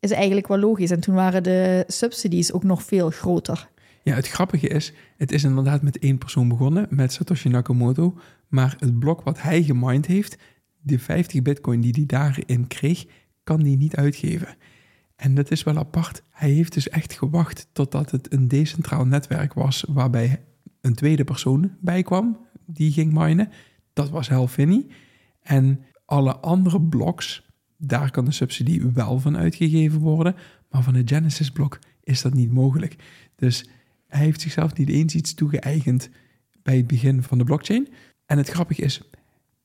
is 0.00 0.10
eigenlijk 0.10 0.46
wel 0.46 0.58
logisch. 0.58 0.90
En 0.90 1.00
toen 1.00 1.14
waren 1.14 1.42
de 1.42 1.84
subsidies 1.86 2.52
ook 2.52 2.62
nog 2.62 2.82
veel 2.82 3.10
groter. 3.10 3.68
Ja, 4.02 4.14
het 4.14 4.28
grappige 4.28 4.68
is, 4.68 4.92
het 5.16 5.32
is 5.32 5.44
inderdaad 5.44 5.82
met 5.82 5.98
één 5.98 6.18
persoon 6.18 6.48
begonnen, 6.48 6.86
met 6.90 7.12
Satoshi 7.12 7.48
Nakamoto. 7.48 8.14
Maar 8.48 8.76
het 8.78 8.98
blok 8.98 9.22
wat 9.22 9.42
hij 9.42 9.62
gemined 9.62 10.06
heeft, 10.06 10.36
de 10.86 10.98
50 10.98 11.42
bitcoin 11.42 11.80
die 11.80 11.92
hij 11.92 12.06
daarin 12.06 12.66
kreeg, 12.66 13.04
kan 13.44 13.60
hij 13.60 13.76
niet 13.76 13.96
uitgeven. 13.96 14.56
En 15.16 15.34
dat 15.34 15.50
is 15.50 15.62
wel 15.62 15.76
apart. 15.76 16.22
Hij 16.30 16.50
heeft 16.50 16.72
dus 16.72 16.88
echt 16.88 17.12
gewacht 17.12 17.68
totdat 17.72 18.10
het 18.10 18.32
een 18.32 18.48
decentraal 18.48 19.06
netwerk 19.06 19.54
was 19.54 19.84
waarbij 19.88 20.42
een 20.80 20.94
tweede 20.94 21.24
persoon 21.24 21.76
bij 21.80 22.02
kwam 22.02 22.38
die 22.66 22.92
ging 22.92 23.12
minen. 23.12 23.50
Dat 23.92 24.10
was 24.10 24.28
Helfini. 24.28 24.86
En 25.42 25.84
alle 26.04 26.36
andere 26.36 26.80
bloks, 26.80 27.50
daar 27.76 28.10
kan 28.10 28.24
de 28.24 28.32
subsidie 28.32 28.86
wel 28.86 29.20
van 29.20 29.36
uitgegeven 29.36 30.00
worden. 30.00 30.34
Maar 30.70 30.82
van 30.82 30.94
het 30.94 31.10
Genesis-blok 31.10 31.78
is 32.02 32.22
dat 32.22 32.34
niet 32.34 32.52
mogelijk. 32.52 32.96
Dus 33.36 33.68
hij 34.08 34.20
heeft 34.20 34.40
zichzelf 34.40 34.76
niet 34.76 34.88
eens 34.88 35.14
iets 35.14 35.34
toegeëigend 35.34 36.10
bij 36.62 36.76
het 36.76 36.86
begin 36.86 37.22
van 37.22 37.38
de 37.38 37.44
blockchain. 37.44 37.88
En 38.26 38.38
het 38.38 38.48
grappige 38.48 38.82
is, 38.82 39.00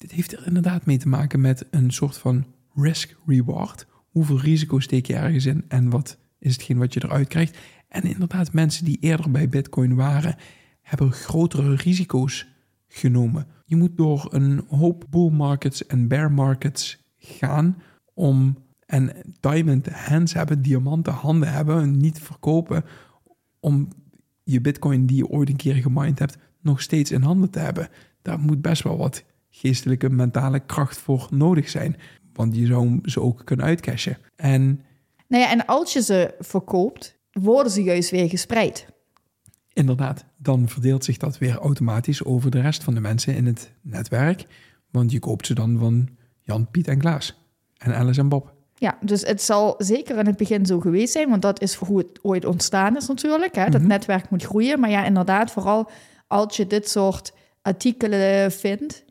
dit 0.02 0.12
heeft 0.12 0.34
er 0.34 0.48
inderdaad 0.48 0.86
mee 0.86 0.98
te 0.98 1.08
maken 1.08 1.42
met 1.42 1.66
een 1.72 1.92
soort 1.92 2.18
van 2.18 2.46
risk-reward. 2.76 3.88
Hoeveel 4.10 4.40
risico 4.40 4.80
steek 4.80 5.06
je 5.06 5.16
ergens 5.16 5.46
in 5.46 5.66
en 5.68 5.90
wat 5.90 6.18
is 6.40 6.54
hetgeen 6.54 6.78
wat 6.78 6.94
je 6.94 7.04
eruit 7.04 7.28
krijgt? 7.28 7.58
En 7.88 8.04
inderdaad, 8.04 8.54
mensen 8.54 8.86
die 8.86 8.98
eerder 9.00 9.32
bij 9.32 9.50
Bitcoin 9.50 9.96
waren, 9.96 10.36
hebben 10.82 11.12
grotere 11.12 11.76
risico's 11.76 12.48
genomen. 12.88 13.48
Je 13.66 13.76
moet 13.76 13.98
door 13.98 14.28
een 14.30 14.64
hoop 14.68 15.06
bull 15.10 15.30
markets 15.30 15.86
en 15.86 16.08
bear 16.08 16.32
markets 16.32 17.04
gaan 17.18 17.82
om 18.14 18.58
en 18.86 19.12
diamond 19.40 19.90
hands 19.90 20.34
hebben, 20.34 20.62
diamanten 20.62 21.14
handen 21.14 21.52
hebben, 21.52 21.98
niet 21.98 22.20
verkopen 22.20 22.84
om 23.60 23.88
je 24.44 24.62
bitcoin 24.62 25.06
die 25.06 25.18
je 25.18 25.28
ooit 25.28 25.50
een 25.50 25.56
keer 25.56 25.76
gemined 25.76 26.20
hebt 26.20 26.38
nog 26.62 26.82
steeds 26.82 27.12
in 27.12 27.22
handen 27.22 27.50
te 27.50 27.60
hebben. 27.60 27.90
Daar 28.22 28.40
moet 28.40 28.62
best 28.62 28.84
wel 28.84 28.98
wat 28.98 29.24
geestelijke, 29.52 30.10
mentale 30.10 30.60
kracht 30.60 30.98
voor 30.98 31.28
nodig 31.30 31.70
zijn. 31.70 31.96
Want 32.34 32.56
je 32.56 32.66
zou 32.66 33.00
ze 33.04 33.22
ook 33.22 33.42
kunnen 33.46 33.66
uitcashen. 33.66 34.18
En, 34.36 34.82
nou 35.28 35.44
ja, 35.44 35.52
en 35.52 35.66
als 35.66 35.94
je 35.94 36.02
ze 36.02 36.34
verkoopt, 36.40 37.18
worden 37.32 37.72
ze 37.72 37.84
juist 37.84 38.10
weer 38.10 38.30
gespreid. 38.30 38.86
Inderdaad, 39.74 40.26
dan 40.38 40.70
verdeelt 40.70 41.04
zich 41.06 41.18
dat 41.18 41.38
weer 41.38 41.58
automatisch 41.58 42.24
over 42.24 42.52
de 42.52 42.62
rest 42.62 42.84
van 42.84 42.94
de 42.94 43.00
mensen 43.00 43.36
in 43.36 43.46
het 43.46 43.72
netwerk. 43.82 44.46
Want 44.92 45.12
je 45.12 45.20
koopt 45.20 45.46
ze 45.46 45.54
dan 45.54 45.78
van 45.80 46.10
Jan, 46.42 46.68
Piet 46.72 46.88
en 46.88 46.98
Klaas. 46.98 47.40
En 47.78 47.96
Alice 47.96 48.20
en 48.20 48.30
Bob. 48.30 48.54
Ja, 48.76 48.98
dus 49.02 49.22
het 49.22 49.42
zal 49.42 49.76
zeker 49.78 50.18
in 50.18 50.26
het 50.26 50.38
begin 50.38 50.66
zo 50.66 50.80
geweest 50.80 51.14
zijn, 51.14 51.30
want 51.30 51.42
dat 51.42 51.62
is 51.62 51.74
hoe 51.74 51.98
het 51.98 52.20
ooit 52.22 52.46
ontstaan 52.46 52.98
is 52.98 53.08
natuurlijk. 53.08 53.56
Hè? 53.56 53.70
Dat 53.70 53.80
Mhm. 53.82 53.90
netwerk 53.90 54.30
moet 54.30 54.44
groeien. 54.44 54.80
Maar 54.80 54.90
ja, 54.90 55.06
inderdaad, 55.06 55.52
vooral 55.52 55.90
als 56.28 56.58
je 56.58 56.68
dit 56.68 56.90
soort 56.90 57.34
artikelen 57.62 58.52
vindt, 58.52 59.04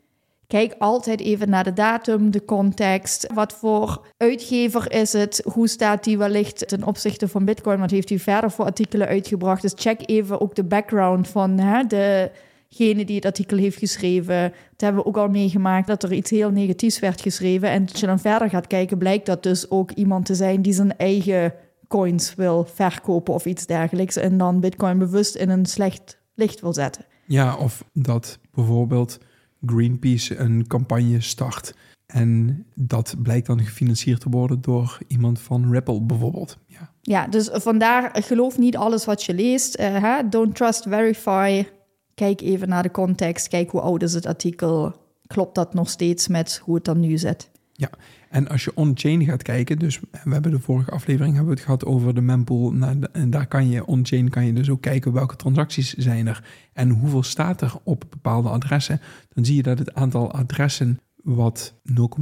kijk 0.51 0.75
altijd 0.79 1.19
even 1.19 1.49
naar 1.49 1.63
de 1.63 1.73
datum, 1.73 2.31
de 2.31 2.45
context. 2.45 3.27
Wat 3.33 3.53
voor 3.53 4.07
uitgever 4.17 4.91
is 4.91 5.13
het? 5.13 5.41
Hoe 5.53 5.67
staat 5.67 6.03
die 6.03 6.17
wellicht 6.17 6.67
ten 6.67 6.83
opzichte 6.83 7.27
van 7.27 7.45
Bitcoin? 7.45 7.79
Wat 7.79 7.91
heeft 7.91 8.09
hij 8.09 8.19
verder 8.19 8.51
voor 8.51 8.65
artikelen 8.65 9.07
uitgebracht? 9.07 9.61
Dus 9.61 9.73
check 9.75 10.01
even 10.05 10.41
ook 10.41 10.55
de 10.55 10.63
background 10.63 11.27
van 11.27 11.57
hè, 11.57 11.83
degene 11.87 13.05
die 13.05 13.15
het 13.15 13.25
artikel 13.25 13.57
heeft 13.57 13.77
geschreven. 13.77 14.41
Dat 14.41 14.81
hebben 14.81 15.01
we 15.01 15.07
ook 15.07 15.17
al 15.17 15.29
meegemaakt, 15.29 15.87
dat 15.87 16.03
er 16.03 16.13
iets 16.13 16.29
heel 16.29 16.49
negatiefs 16.49 16.99
werd 16.99 17.21
geschreven. 17.21 17.69
En 17.69 17.87
als 17.91 17.99
je 17.99 18.05
dan 18.05 18.19
verder 18.19 18.49
gaat 18.49 18.67
kijken, 18.67 18.97
blijkt 18.97 19.25
dat 19.25 19.43
dus 19.43 19.69
ook 19.69 19.91
iemand 19.91 20.25
te 20.25 20.35
zijn 20.35 20.61
die 20.61 20.73
zijn 20.73 20.97
eigen 20.97 21.53
coins 21.87 22.35
wil 22.35 22.65
verkopen 22.73 23.33
of 23.33 23.45
iets 23.45 23.65
dergelijks. 23.65 24.15
En 24.15 24.37
dan 24.37 24.59
Bitcoin 24.59 24.97
bewust 24.97 25.35
in 25.35 25.49
een 25.49 25.65
slecht 25.65 26.17
licht 26.35 26.61
wil 26.61 26.73
zetten. 26.73 27.05
Ja, 27.25 27.55
of 27.55 27.83
dat 27.93 28.39
bijvoorbeeld 28.53 29.19
Greenpeace 29.65 30.37
een 30.37 30.67
campagne 30.67 31.21
start. 31.21 31.73
En 32.05 32.65
dat 32.75 33.15
blijkt 33.23 33.47
dan 33.47 33.59
gefinancierd 33.59 34.19
te 34.19 34.29
worden 34.29 34.61
door 34.61 34.97
iemand 35.07 35.39
van 35.39 35.71
Ripple 35.71 36.01
bijvoorbeeld. 36.01 36.57
Ja, 36.65 36.91
Ja, 37.01 37.27
dus 37.27 37.49
vandaar 37.51 38.11
geloof 38.23 38.57
niet 38.57 38.77
alles 38.77 39.05
wat 39.05 39.23
je 39.23 39.33
leest. 39.33 39.75
Eh? 39.75 40.19
Don't 40.29 40.55
trust, 40.55 40.83
verify. 40.83 41.65
Kijk 42.13 42.41
even 42.41 42.69
naar 42.69 42.83
de 42.83 42.91
context. 42.91 43.47
Kijk 43.47 43.69
hoe 43.69 43.81
oud 43.81 44.01
is 44.01 44.13
het 44.13 44.25
artikel. 44.25 44.95
Klopt 45.27 45.55
dat 45.55 45.73
nog 45.73 45.89
steeds 45.89 46.27
met 46.27 46.61
hoe 46.63 46.75
het 46.75 46.85
dan 46.85 46.99
nu 46.99 47.17
zit? 47.17 47.50
Ja. 47.81 47.89
En 48.29 48.47
als 48.47 48.63
je 48.63 48.75
on-chain 48.75 49.23
gaat 49.23 49.41
kijken, 49.41 49.79
dus 49.79 49.99
we 49.99 50.07
hebben 50.11 50.51
de 50.51 50.59
vorige 50.59 50.91
aflevering 50.91 51.35
hebben 51.35 51.53
we 51.53 51.59
het 51.59 51.65
gehad 51.65 51.85
over 51.85 52.15
de 52.15 52.21
mempool. 52.21 52.71
Nou, 52.71 52.99
en 53.11 53.29
daar 53.29 53.47
kan 53.47 53.69
je 53.69 53.85
on-chain 53.85 54.29
kan 54.29 54.45
je 54.45 54.53
dus 54.53 54.69
ook 54.69 54.81
kijken 54.81 55.13
welke 55.13 55.35
transacties 55.35 55.93
zijn 55.93 56.27
er 56.27 56.43
en 56.73 56.89
hoeveel 56.89 57.23
staat 57.23 57.61
er 57.61 57.73
op 57.83 58.03
bepaalde 58.09 58.49
adressen. 58.49 59.01
Dan 59.33 59.45
zie 59.45 59.55
je 59.55 59.63
dat 59.63 59.79
het 59.79 59.93
aantal 59.93 60.31
adressen 60.31 60.99
wat 61.23 61.73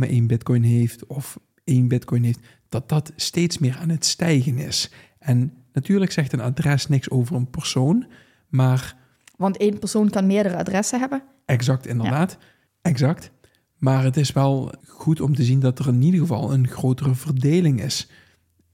0,1 0.10 0.24
bitcoin 0.24 0.64
heeft 0.64 1.06
of 1.06 1.40
1 1.64 1.88
bitcoin 1.88 2.24
heeft, 2.24 2.40
dat 2.70 2.90
dat 2.90 3.14
steeds 3.16 3.58
meer 3.58 3.78
aan 3.78 3.90
het 3.90 4.06
stijgen 4.06 4.58
is. 4.58 4.92
En 5.20 5.54
natuurlijk 5.74 6.12
zegt 6.12 6.34
een 6.34 6.42
adres 6.42 6.88
niks 6.88 7.10
over 7.10 7.36
een 7.36 7.50
persoon, 7.50 8.06
maar 8.48 8.96
Want 9.36 9.58
één 9.58 9.80
persoon 9.80 10.10
kan 10.10 10.28
meerdere 10.28 10.58
adressen 10.58 11.00
hebben. 11.00 11.24
exact 11.46 11.88
inderdaad, 11.88 12.38
exact. 12.82 13.32
Maar 13.80 14.04
het 14.04 14.18
is 14.18 14.32
wel 14.32 14.72
goed 14.88 15.22
om 15.22 15.36
te 15.36 15.44
zien 15.44 15.60
dat 15.60 15.80
er 15.80 15.88
in 15.88 16.02
ieder 16.02 16.20
geval 16.20 16.54
een 16.54 16.68
grotere 16.68 17.16
verdeling 17.16 17.82
is. 17.82 18.10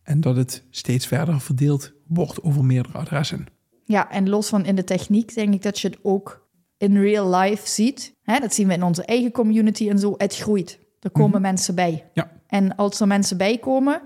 En 0.03 0.21
dat 0.21 0.35
het 0.35 0.63
steeds 0.69 1.07
verder 1.07 1.41
verdeeld 1.41 1.93
wordt 2.07 2.43
over 2.43 2.65
meerdere 2.65 2.97
adressen. 2.97 3.45
Ja, 3.85 4.11
en 4.11 4.29
los 4.29 4.49
van 4.49 4.65
in 4.65 4.75
de 4.75 4.83
techniek 4.83 5.33
denk 5.33 5.53
ik 5.53 5.61
dat 5.61 5.79
je 5.79 5.87
het 5.87 5.97
ook 6.01 6.47
in 6.77 6.97
real 6.97 7.35
life 7.35 7.69
ziet. 7.69 8.15
Hè, 8.21 8.39
dat 8.39 8.53
zien 8.53 8.67
we 8.67 8.73
in 8.73 8.83
onze 8.83 9.05
eigen 9.05 9.31
community 9.31 9.89
en 9.89 9.99
zo. 9.99 10.13
Het 10.17 10.35
groeit. 10.35 10.79
Er 10.99 11.11
komen 11.11 11.41
mensen 11.41 11.75
bij. 11.75 12.09
Ja. 12.13 12.31
En 12.47 12.75
als 12.75 12.99
er 12.99 13.07
mensen 13.07 13.37
bij 13.37 13.57
komen, 13.57 14.01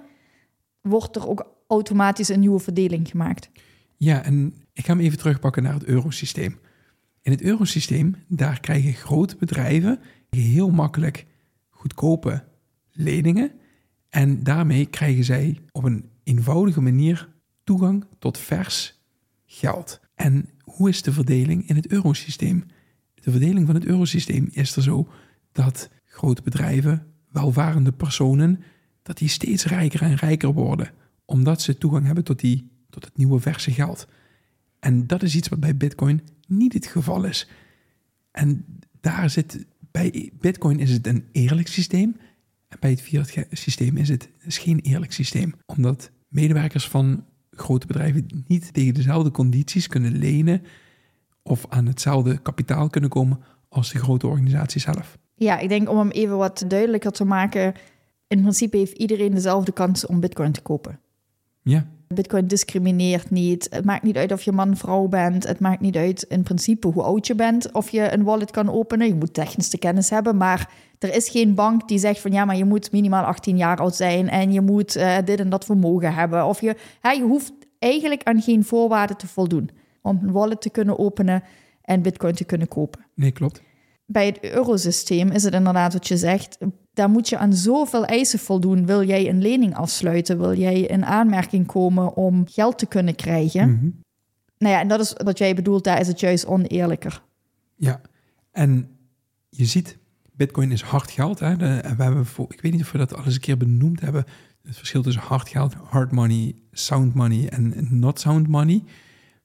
wordt 0.81 1.15
er 1.15 1.27
ook 1.27 1.45
automatisch 1.67 2.29
een 2.29 2.39
nieuwe 2.39 2.59
verdeling 2.59 3.07
gemaakt. 3.07 3.49
Ja, 3.97 4.23
en 4.23 4.53
ik 4.73 4.85
ga 4.85 4.93
hem 4.93 5.01
even 5.01 5.17
terugpakken 5.17 5.63
naar 5.63 5.73
het 5.73 5.83
eurosysteem. 5.83 6.59
In 7.21 7.31
het 7.31 7.41
eurosysteem, 7.41 8.15
daar 8.27 8.59
krijgen 8.59 8.93
grote 8.93 9.35
bedrijven 9.35 9.99
heel 10.29 10.69
makkelijk 10.69 11.25
goedkope 11.69 12.43
leningen. 12.91 13.51
En 14.09 14.43
daarmee 14.43 14.85
krijgen 14.85 15.23
zij 15.23 15.59
op 15.71 15.83
een 15.83 16.09
eenvoudige 16.23 16.81
manier 16.81 17.29
toegang 17.63 18.05
tot 18.19 18.37
vers 18.37 18.99
geld. 19.45 19.99
En 20.15 20.49
hoe 20.61 20.89
is 20.89 21.01
de 21.01 21.13
verdeling 21.13 21.69
in 21.69 21.75
het 21.75 21.87
eurosysteem? 21.87 22.65
De 23.13 23.31
verdeling 23.31 23.65
van 23.65 23.75
het 23.75 23.85
eurosysteem 23.85 24.47
is 24.51 24.75
er 24.75 24.83
zo 24.83 25.07
dat 25.51 25.89
grote 26.05 26.41
bedrijven, 26.41 27.05
welvarende 27.31 27.91
personen, 27.91 28.63
dat 29.03 29.17
die 29.17 29.27
steeds 29.27 29.65
rijker 29.65 30.01
en 30.01 30.15
rijker 30.15 30.53
worden, 30.53 30.91
omdat 31.25 31.61
ze 31.61 31.77
toegang 31.77 32.05
hebben 32.05 32.23
tot, 32.23 32.39
die, 32.39 32.71
tot 32.89 33.05
het 33.05 33.17
nieuwe 33.17 33.39
verse 33.39 33.71
geld. 33.71 34.07
En 34.79 35.07
dat 35.07 35.23
is 35.23 35.35
iets 35.35 35.47
wat 35.47 35.59
bij 35.59 35.77
Bitcoin 35.77 36.21
niet 36.47 36.73
het 36.73 36.85
geval 36.85 37.23
is. 37.23 37.49
En 38.31 38.65
daar 39.01 39.29
zit, 39.29 39.65
bij 39.91 40.31
Bitcoin 40.39 40.79
is 40.79 40.91
het 40.91 41.07
een 41.07 41.25
eerlijk 41.31 41.67
systeem. 41.67 42.17
En 42.67 42.77
bij 42.79 42.89
het 42.89 43.01
fiat 43.01 43.33
systeem 43.51 43.97
is 43.97 44.09
het 44.09 44.29
is 44.39 44.57
geen 44.57 44.79
eerlijk 44.79 45.13
systeem. 45.13 45.53
Omdat 45.65 46.11
medewerkers 46.27 46.87
van 46.87 47.25
grote 47.51 47.87
bedrijven 47.87 48.43
niet 48.47 48.73
tegen 48.73 48.93
dezelfde 48.93 49.31
condities 49.31 49.87
kunnen 49.87 50.17
lenen 50.17 50.61
of 51.43 51.65
aan 51.69 51.85
hetzelfde 51.85 52.37
kapitaal 52.37 52.89
kunnen 52.89 53.09
komen 53.09 53.39
als 53.69 53.91
de 53.91 53.99
grote 53.99 54.27
organisatie 54.27 54.81
zelf. 54.81 55.17
Ja, 55.35 55.59
ik 55.59 55.69
denk 55.69 55.89
om 55.89 55.97
hem 55.97 56.09
even 56.09 56.37
wat 56.37 56.63
duidelijker 56.67 57.11
te 57.11 57.25
maken. 57.25 57.73
In 58.27 58.41
principe 58.41 58.77
heeft 58.77 58.97
iedereen 58.97 59.33
dezelfde 59.33 59.71
kans 59.71 60.05
om 60.05 60.19
Bitcoin 60.19 60.51
te 60.51 60.61
kopen. 60.61 60.99
Ja, 61.61 61.87
Bitcoin 62.13 62.47
discrimineert 62.47 63.29
niet. 63.29 63.67
Het 63.69 63.85
maakt 63.85 64.03
niet 64.03 64.17
uit 64.17 64.31
of 64.31 64.41
je 64.41 64.51
man, 64.51 64.77
vrouw 64.77 65.07
bent. 65.07 65.47
Het 65.47 65.59
maakt 65.59 65.81
niet 65.81 65.95
uit 65.95 66.23
in 66.23 66.43
principe 66.43 66.87
hoe 66.87 67.03
oud 67.03 67.27
je 67.27 67.35
bent. 67.35 67.71
Of 67.71 67.89
je 67.89 68.13
een 68.13 68.23
wallet 68.23 68.51
kan 68.51 68.71
openen. 68.71 69.07
Je 69.07 69.15
moet 69.15 69.33
technische 69.33 69.77
kennis 69.77 70.09
hebben. 70.09 70.37
Maar 70.37 70.71
er 70.99 71.15
is 71.15 71.29
geen 71.29 71.55
bank 71.55 71.87
die 71.87 71.97
zegt 71.97 72.19
van 72.19 72.31
ja, 72.31 72.45
maar 72.45 72.57
je 72.57 72.65
moet 72.65 72.91
minimaal 72.91 73.23
18 73.23 73.57
jaar 73.57 73.77
oud 73.77 73.95
zijn. 73.95 74.29
En 74.29 74.51
je 74.51 74.61
moet 74.61 74.97
uh, 74.97 75.17
dit 75.25 75.39
en 75.39 75.49
dat 75.49 75.65
vermogen 75.65 76.13
hebben. 76.13 76.45
Of 76.45 76.61
je, 76.61 76.75
ja, 77.01 77.11
je 77.11 77.23
hoeft 77.23 77.53
eigenlijk 77.79 78.23
aan 78.23 78.41
geen 78.41 78.63
voorwaarden 78.63 79.17
te 79.17 79.27
voldoen. 79.27 79.69
Om 80.01 80.19
een 80.21 80.31
wallet 80.31 80.61
te 80.61 80.69
kunnen 80.69 80.99
openen 80.99 81.43
en 81.81 82.01
Bitcoin 82.01 82.33
te 82.33 82.45
kunnen 82.45 82.67
kopen. 82.67 83.05
nee, 83.13 83.31
klopt. 83.31 83.61
Bij 84.05 84.25
het 84.25 84.43
eurosysteem 84.43 85.29
is 85.31 85.43
het 85.43 85.53
inderdaad 85.53 85.93
wat 85.93 86.07
je 86.07 86.17
zegt. 86.17 86.57
Daar 86.93 87.09
moet 87.09 87.29
je 87.29 87.37
aan 87.37 87.53
zoveel 87.53 88.05
eisen 88.05 88.39
voldoen. 88.39 88.85
Wil 88.85 89.03
jij 89.03 89.29
een 89.29 89.41
lening 89.41 89.75
afsluiten? 89.75 90.39
Wil 90.39 90.53
jij 90.53 90.79
in 90.79 91.05
aanmerking 91.05 91.65
komen 91.65 92.15
om 92.15 92.47
geld 92.47 92.77
te 92.77 92.85
kunnen 92.85 93.15
krijgen? 93.15 93.71
Mhm. 93.71 93.89
Nou 94.57 94.73
ja, 94.73 94.79
en 94.79 94.87
dat 94.87 94.99
is 94.99 95.13
wat 95.23 95.37
jij 95.37 95.55
bedoelt. 95.55 95.83
Daar 95.83 95.99
is 95.99 96.07
het 96.07 96.19
juist 96.19 96.45
oneerlijker. 96.45 97.21
Ja, 97.75 98.01
en 98.51 98.89
je 99.49 99.65
ziet, 99.65 99.97
Bitcoin 100.31 100.71
is 100.71 100.81
hard 100.81 101.11
geld. 101.11 101.39
Hè? 101.39 101.57
De, 101.57 101.65
en 101.65 101.97
we 101.97 102.03
hebben 102.03 102.25
voor, 102.25 102.45
ik 102.49 102.61
weet 102.61 102.71
niet 102.71 102.81
of 102.81 102.91
we 102.91 102.97
dat 102.97 103.15
al 103.15 103.25
eens 103.25 103.33
een 103.33 103.39
keer 103.39 103.57
benoemd 103.57 104.01
hebben. 104.01 104.25
Het 104.63 104.77
verschil 104.77 105.01
tussen 105.01 105.23
hard 105.23 105.49
geld, 105.49 105.73
hard 105.73 106.11
money, 106.11 106.55
sound 106.71 107.13
money 107.13 107.49
en 107.49 107.87
not 107.89 108.19
sound 108.19 108.47
money. 108.47 108.83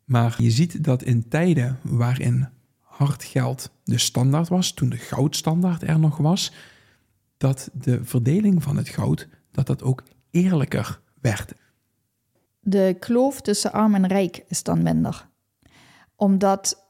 Maar 0.05 0.35
je 0.39 0.51
ziet 0.51 0.85
dat 0.85 1.03
in 1.03 1.29
tijden 1.29 1.79
waarin 1.83 2.49
hard 2.81 3.25
geld 3.25 3.71
de 3.85 3.99
standaard 3.99 4.49
was, 4.49 4.73
toen 4.73 4.89
de 4.89 4.97
goudstandaard 4.97 5.83
er 5.83 5.99
nog 5.99 6.17
was, 6.17 6.53
dat 7.45 7.71
de 7.73 8.05
verdeling 8.05 8.63
van 8.63 8.77
het 8.77 8.89
goud, 8.89 9.29
dat 9.53 9.67
dat 9.67 9.83
ook 9.83 10.03
eerlijker 10.31 11.01
werd. 11.21 11.53
De 12.61 12.97
kloof 13.01 13.41
tussen 13.41 13.73
arm 13.73 13.95
en 13.95 14.07
rijk 14.07 14.45
is 14.49 14.63
dan 14.63 14.83
minder. 14.83 15.29
Omdat, 16.17 16.87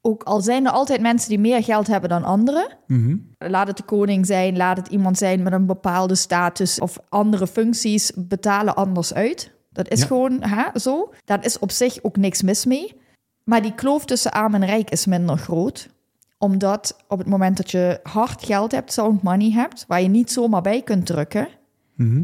ook 0.00 0.22
al 0.22 0.40
zijn 0.40 0.66
er 0.66 0.72
altijd 0.72 1.00
mensen 1.00 1.28
die 1.28 1.38
meer 1.38 1.62
geld 1.64 1.86
hebben 1.86 2.08
dan 2.10 2.24
anderen, 2.24 2.76
Mhm. 2.86 3.16
laat 3.38 3.66
het 3.66 3.76
de 3.76 3.82
koning 3.82 4.26
zijn, 4.26 4.56
laat 4.56 4.76
het 4.76 4.88
iemand 4.88 5.18
zijn 5.18 5.42
met 5.42 5.52
een 5.52 5.66
bepaalde 5.66 6.14
status 6.14 6.80
of 6.80 6.98
andere 7.08 7.46
functies, 7.46 8.12
betalen 8.16 8.76
anders 8.76 9.14
uit. 9.14 9.52
Dat 9.70 9.88
is 9.88 10.00
Ja. 10.00 10.06
gewoon 10.06 10.42
hè, 10.42 10.78
zo. 10.78 11.12
Daar 11.24 11.44
is 11.44 11.58
op 11.58 11.70
zich 11.70 12.02
ook 12.02 12.16
niks 12.16 12.42
mis 12.42 12.64
mee. 12.64 13.00
Maar 13.44 13.62
die 13.62 13.74
kloof 13.74 14.04
tussen 14.04 14.32
arm 14.32 14.54
en 14.54 14.64
rijk 14.66 14.90
is 14.90 15.06
minder 15.06 15.36
groot. 15.38 15.88
Omdat 16.44 16.96
op 17.08 17.18
het 17.18 17.26
moment 17.28 17.56
dat 17.56 17.70
je 17.70 18.00
hard 18.02 18.44
geld 18.44 18.72
hebt, 18.72 18.92
sound 18.92 19.22
money 19.22 19.50
hebt, 19.50 19.84
waar 19.88 20.02
je 20.02 20.08
niet 20.08 20.30
zomaar 20.30 20.62
bij 20.62 20.82
kunt 20.82 21.06
drukken, 21.06 21.48
Mhm. 21.94 22.22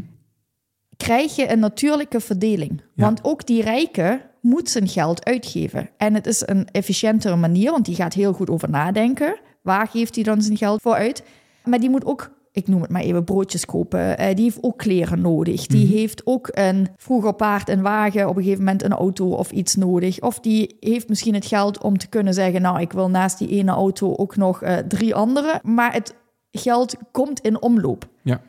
krijg 0.97 1.35
je 1.35 1.51
een 1.51 1.59
natuurlijke 1.59 2.19
verdeling. 2.19 2.81
Ja. 2.93 3.03
Want 3.03 3.23
ook 3.23 3.45
die 3.45 3.61
rijken 3.61 4.21
moet 4.41 4.69
zijn 4.69 4.87
geld 4.87 5.25
uitgeven. 5.25 5.89
En 5.97 6.13
het 6.13 6.27
is 6.27 6.43
een 6.47 6.67
efficiëntere 6.71 7.35
manier, 7.35 7.71
want 7.71 7.85
die 7.85 7.95
gaat 7.95 8.13
heel 8.13 8.33
goed 8.33 8.49
over 8.49 8.69
nadenken. 8.69 9.39
Waar 9.61 9.87
geeft 9.87 10.15
hij 10.15 10.23
dan 10.23 10.41
zijn 10.41 10.57
geld 10.57 10.81
voor 10.81 10.93
uit? 10.93 11.23
Maar 11.65 11.79
die 11.79 11.89
moet 11.89 12.05
ook 12.05 12.31
ik 12.51 12.67
noem 12.67 12.81
het 12.81 12.89
maar 12.91 13.01
even, 13.01 13.23
broodjes 13.23 13.65
kopen. 13.65 14.19
Uh, 14.21 14.35
die 14.35 14.43
heeft 14.43 14.57
ook 14.63 14.77
kleren 14.77 15.21
nodig. 15.21 15.67
Die 15.67 15.85
Mhm. 15.85 15.95
heeft 15.95 16.21
ook 16.25 16.49
een 16.51 16.87
vroeger 16.97 17.33
paard 17.33 17.69
en 17.69 17.81
wagen, 17.81 18.29
op 18.29 18.35
een 18.35 18.43
gegeven 18.43 18.63
moment 18.63 18.83
een 18.83 18.91
auto 18.93 19.29
of 19.29 19.51
iets 19.51 19.75
nodig. 19.75 20.19
Of 20.21 20.39
die 20.39 20.77
heeft 20.79 21.09
misschien 21.09 21.33
het 21.33 21.45
geld 21.45 21.81
om 21.83 21.97
te 21.97 22.07
kunnen 22.07 22.33
zeggen, 22.33 22.61
nou, 22.61 22.79
ik 22.81 22.91
wil 22.91 23.09
naast 23.09 23.37
die 23.37 23.47
ene 23.49 23.71
auto 23.71 24.15
ook 24.15 24.35
nog 24.35 24.61
eh, 24.61 24.77
drie 24.77 25.15
andere. 25.15 25.59
Maar 25.63 25.93
het 25.93 26.15
geld 26.51 26.95
komt 27.11 27.39
in 27.39 27.61
omloop. 27.61 28.07
Ja. 28.23 28.41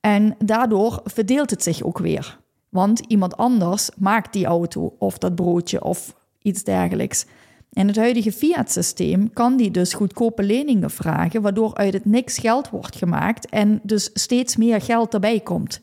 En 0.00 0.34
daardoor 0.44 1.00
verdeelt 1.04 1.50
het 1.50 1.62
zich 1.62 1.82
ook 1.82 1.98
weer. 1.98 2.38
Want 2.68 3.00
iemand 3.06 3.36
anders 3.36 3.90
maakt 3.96 4.32
die 4.32 4.46
auto 4.46 4.94
of 4.98 5.18
dat 5.18 5.34
broodje 5.34 5.84
of 5.84 6.14
iets 6.42 6.62
dergelijks. 6.64 7.26
In 7.72 7.86
het 7.86 7.96
huidige 7.96 8.32
fiat-systeem 8.32 9.32
kan 9.32 9.56
die 9.56 9.70
dus 9.70 9.94
goedkope 9.94 10.42
leningen 10.42 10.90
vragen, 10.90 11.42
waardoor 11.42 11.74
uit 11.74 11.92
het 11.92 12.04
niks 12.04 12.38
geld 12.38 12.70
wordt 12.70 12.96
gemaakt 12.96 13.48
en 13.48 13.80
dus 13.82 14.10
steeds 14.14 14.56
meer 14.56 14.80
geld 14.80 15.14
erbij 15.14 15.40
komt. 15.40 15.80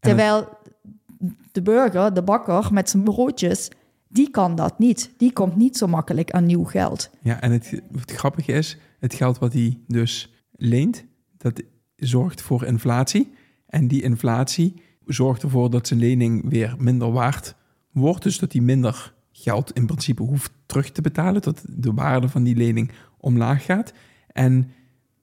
Terwijl 0.00 0.48
de 1.52 1.62
burger, 1.62 2.14
de 2.14 2.22
bakker 2.22 2.72
met 2.72 2.90
zijn 2.90 3.02
broodjes, 3.02 3.70
die 4.08 4.30
kan 4.30 4.54
dat 4.54 4.78
niet. 4.78 5.10
Die 5.16 5.32
komt 5.32 5.56
niet 5.56 5.76
zo 5.76 5.86
makkelijk 5.86 6.30
aan 6.30 6.46
nieuw 6.46 6.64
geld. 6.64 7.10
Ja, 7.20 7.40
en 7.40 7.52
het, 7.52 7.82
het 7.92 8.12
grappige 8.12 8.52
is, 8.52 8.78
het 8.98 9.14
geld 9.14 9.38
wat 9.38 9.52
hij 9.52 9.78
dus 9.86 10.32
leent, 10.56 11.04
dat 11.36 11.62
zorgt 11.96 12.42
voor 12.42 12.64
inflatie. 12.64 13.32
En 13.66 13.88
die 13.88 14.02
inflatie 14.02 14.74
zorgt 15.06 15.42
ervoor 15.42 15.70
dat 15.70 15.86
zijn 15.86 16.00
lening 16.00 16.48
weer 16.48 16.74
minder 16.78 17.12
waard 17.12 17.54
wordt. 17.92 18.22
Dus 18.22 18.38
dat 18.38 18.52
hij 18.52 18.60
minder 18.60 19.14
geld 19.42 19.72
in 19.72 19.86
principe 19.86 20.22
hoeft 20.22 20.50
terug 20.66 20.90
te 20.90 21.02
betalen. 21.02 21.42
Dat 21.42 21.64
de 21.68 21.92
waarde 21.92 22.28
van 22.28 22.42
die 22.42 22.56
lening 22.56 22.90
omlaag 23.18 23.64
gaat. 23.64 23.92
En 24.32 24.70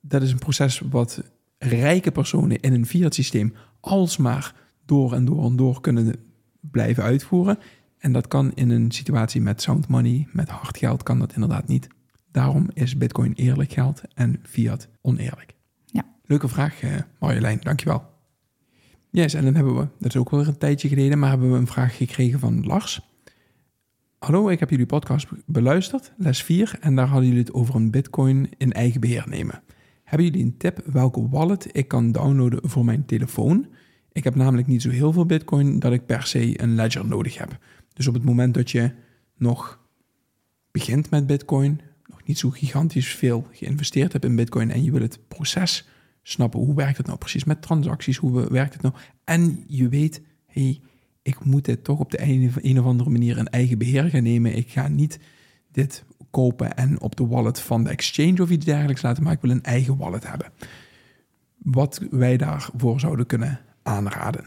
dat 0.01 0.21
is 0.21 0.31
een 0.31 0.39
proces 0.39 0.79
wat 0.79 1.23
rijke 1.57 2.11
personen 2.11 2.59
in 2.59 2.73
een 2.73 2.85
fiat 2.85 3.13
systeem 3.13 3.53
alsmaar 3.79 4.55
door 4.85 5.13
en 5.13 5.25
door 5.25 5.45
en 5.45 5.55
door 5.55 5.81
kunnen 5.81 6.15
blijven 6.59 7.03
uitvoeren. 7.03 7.57
En 7.97 8.11
dat 8.11 8.27
kan 8.27 8.51
in 8.53 8.69
een 8.69 8.91
situatie 8.91 9.41
met 9.41 9.61
sound 9.61 9.87
money, 9.87 10.27
met 10.31 10.49
hard 10.49 10.77
geld, 10.77 11.03
kan 11.03 11.19
dat 11.19 11.33
inderdaad 11.33 11.67
niet. 11.67 11.87
Daarom 12.31 12.69
is 12.73 12.97
Bitcoin 12.97 13.33
eerlijk 13.33 13.71
geld 13.71 14.01
en 14.13 14.39
fiat 14.43 14.87
oneerlijk. 15.01 15.55
Ja. 15.85 16.05
Leuke 16.25 16.47
vraag, 16.47 16.81
eh, 16.81 16.91
Marjolein. 17.19 17.59
Dankjewel. 17.61 18.11
Yes, 19.09 19.33
en 19.33 19.43
dan 19.43 19.55
hebben 19.55 19.75
we, 19.75 19.87
dat 19.99 20.13
is 20.13 20.17
ook 20.17 20.29
wel 20.29 20.39
weer 20.39 20.49
een 20.49 20.57
tijdje 20.57 20.87
geleden, 20.87 21.19
maar 21.19 21.29
hebben 21.29 21.51
we 21.51 21.57
een 21.57 21.67
vraag 21.67 21.97
gekregen 21.97 22.39
van 22.39 22.65
Lars. 22.65 23.12
Hallo, 24.23 24.49
ik 24.49 24.59
heb 24.59 24.69
jullie 24.69 24.85
podcast 24.85 25.27
beluisterd, 25.45 26.13
les 26.17 26.43
4, 26.43 26.77
en 26.79 26.95
daar 26.95 27.07
hadden 27.07 27.27
jullie 27.27 27.43
het 27.43 27.53
over 27.53 27.75
een 27.75 27.91
Bitcoin 27.91 28.49
in 28.57 28.71
eigen 28.73 29.01
beheer 29.01 29.25
nemen. 29.27 29.63
Hebben 30.03 30.27
jullie 30.27 30.43
een 30.43 30.57
tip 30.57 30.81
welke 30.85 31.29
wallet 31.29 31.67
ik 31.71 31.87
kan 31.87 32.11
downloaden 32.11 32.69
voor 32.69 32.85
mijn 32.85 33.05
telefoon? 33.05 33.67
Ik 34.11 34.23
heb 34.23 34.35
namelijk 34.35 34.67
niet 34.67 34.81
zo 34.81 34.89
heel 34.89 35.13
veel 35.13 35.25
Bitcoin 35.25 35.79
dat 35.79 35.91
ik 35.91 36.05
per 36.05 36.23
se 36.23 36.61
een 36.61 36.75
ledger 36.75 37.07
nodig 37.07 37.37
heb. 37.37 37.57
Dus 37.93 38.07
op 38.07 38.13
het 38.13 38.23
moment 38.23 38.53
dat 38.53 38.71
je 38.71 38.91
nog 39.37 39.79
begint 40.71 41.09
met 41.09 41.27
Bitcoin, 41.27 41.81
nog 42.05 42.23
niet 42.23 42.37
zo 42.37 42.49
gigantisch 42.49 43.15
veel 43.15 43.47
geïnvesteerd 43.51 44.11
hebt 44.11 44.25
in 44.25 44.35
Bitcoin 44.35 44.71
en 44.71 44.83
je 44.83 44.91
wil 44.91 45.01
het 45.01 45.19
proces 45.27 45.87
snappen, 46.21 46.59
hoe 46.59 46.75
werkt 46.75 46.97
het 46.97 47.05
nou 47.05 47.17
precies 47.17 47.43
met 47.43 47.61
transacties, 47.61 48.17
hoe 48.17 48.51
werkt 48.51 48.73
het 48.73 48.81
nou? 48.81 48.95
En 49.23 49.63
je 49.67 49.89
weet, 49.89 50.21
hey, 50.45 50.81
ik 51.23 51.45
moet 51.45 51.65
dit 51.65 51.83
toch 51.83 51.99
op 51.99 52.11
de 52.11 52.21
een, 52.21 52.51
een 52.55 52.79
of 52.79 52.85
andere 52.85 53.09
manier 53.09 53.37
in 53.37 53.47
eigen 53.47 53.77
beheer 53.77 54.09
gaan 54.09 54.23
nemen. 54.23 54.55
Ik 54.55 54.69
ga 54.69 54.87
niet 54.87 55.19
dit 55.71 56.03
kopen 56.29 56.75
en 56.75 57.01
op 57.01 57.15
de 57.15 57.27
wallet 57.27 57.59
van 57.59 57.83
de 57.83 57.89
exchange 57.89 58.41
of 58.41 58.49
iets 58.49 58.65
dergelijks 58.65 59.01
laten, 59.01 59.23
maar 59.23 59.33
ik 59.33 59.41
wil 59.41 59.51
een 59.51 59.63
eigen 59.63 59.97
wallet 59.97 60.27
hebben. 60.27 60.51
Wat 61.57 62.01
wij 62.11 62.37
daarvoor 62.37 62.99
zouden 62.99 63.25
kunnen 63.25 63.59
aanraden. 63.83 64.45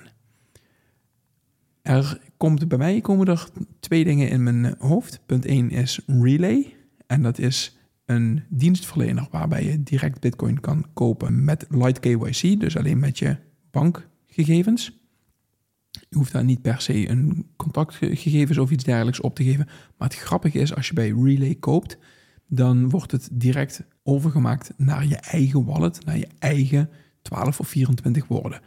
Er 1.83 2.21
komt 2.37 2.69
bij 2.69 2.79
mij 2.79 3.01
komen 3.01 3.27
er 3.27 3.49
twee 3.81 4.05
dingen 4.05 4.29
in 4.29 4.43
mijn 4.43 4.75
hoofd. 4.79 5.21
Punt 5.27 5.45
1 5.45 5.71
is 5.71 6.01
Relay. 6.07 6.75
En 7.07 7.23
dat 7.23 7.39
is 7.39 7.79
een 8.05 8.43
dienstverlener 8.49 9.29
waarbij 9.31 9.65
je 9.65 9.83
direct 9.83 10.21
Bitcoin 10.21 10.61
kan 10.61 10.87
kopen 10.93 11.45
met 11.45 11.67
Light 11.69 12.01
KYC, 12.01 12.61
dus 12.61 12.77
alleen 12.77 12.99
met 12.99 13.19
je 13.19 13.37
bankgegevens. 13.71 14.96
Je 16.09 16.17
hoeft 16.17 16.33
daar 16.33 16.45
niet 16.45 16.63
per 16.63 16.81
se 16.81 17.09
een 17.09 17.47
contactgegevens 17.57 18.59
of 18.59 18.71
iets 18.71 18.85
dergelijks 18.85 19.21
op 19.21 19.35
te 19.35 19.45
geven. 19.45 19.67
Maar 19.97 20.09
het 20.09 20.19
grappige 20.19 20.59
is, 20.59 20.75
als 20.75 20.89
je 20.89 20.95
bij 20.95 21.09
Relay 21.09 21.55
koopt, 21.55 21.99
dan 22.49 22.91
wordt 22.91 23.13
het 23.13 23.29
direct 23.33 23.83
overgemaakt 24.03 24.73
naar 24.77 25.07
je 25.07 25.17
eigen 25.17 25.65
wallet, 25.65 26.05
naar 26.05 26.19
je 26.19 26.29
eigen 26.39 26.91
12 27.23 27.61
of 27.61 27.69
24 27.69 28.27
woorden. 28.27 28.61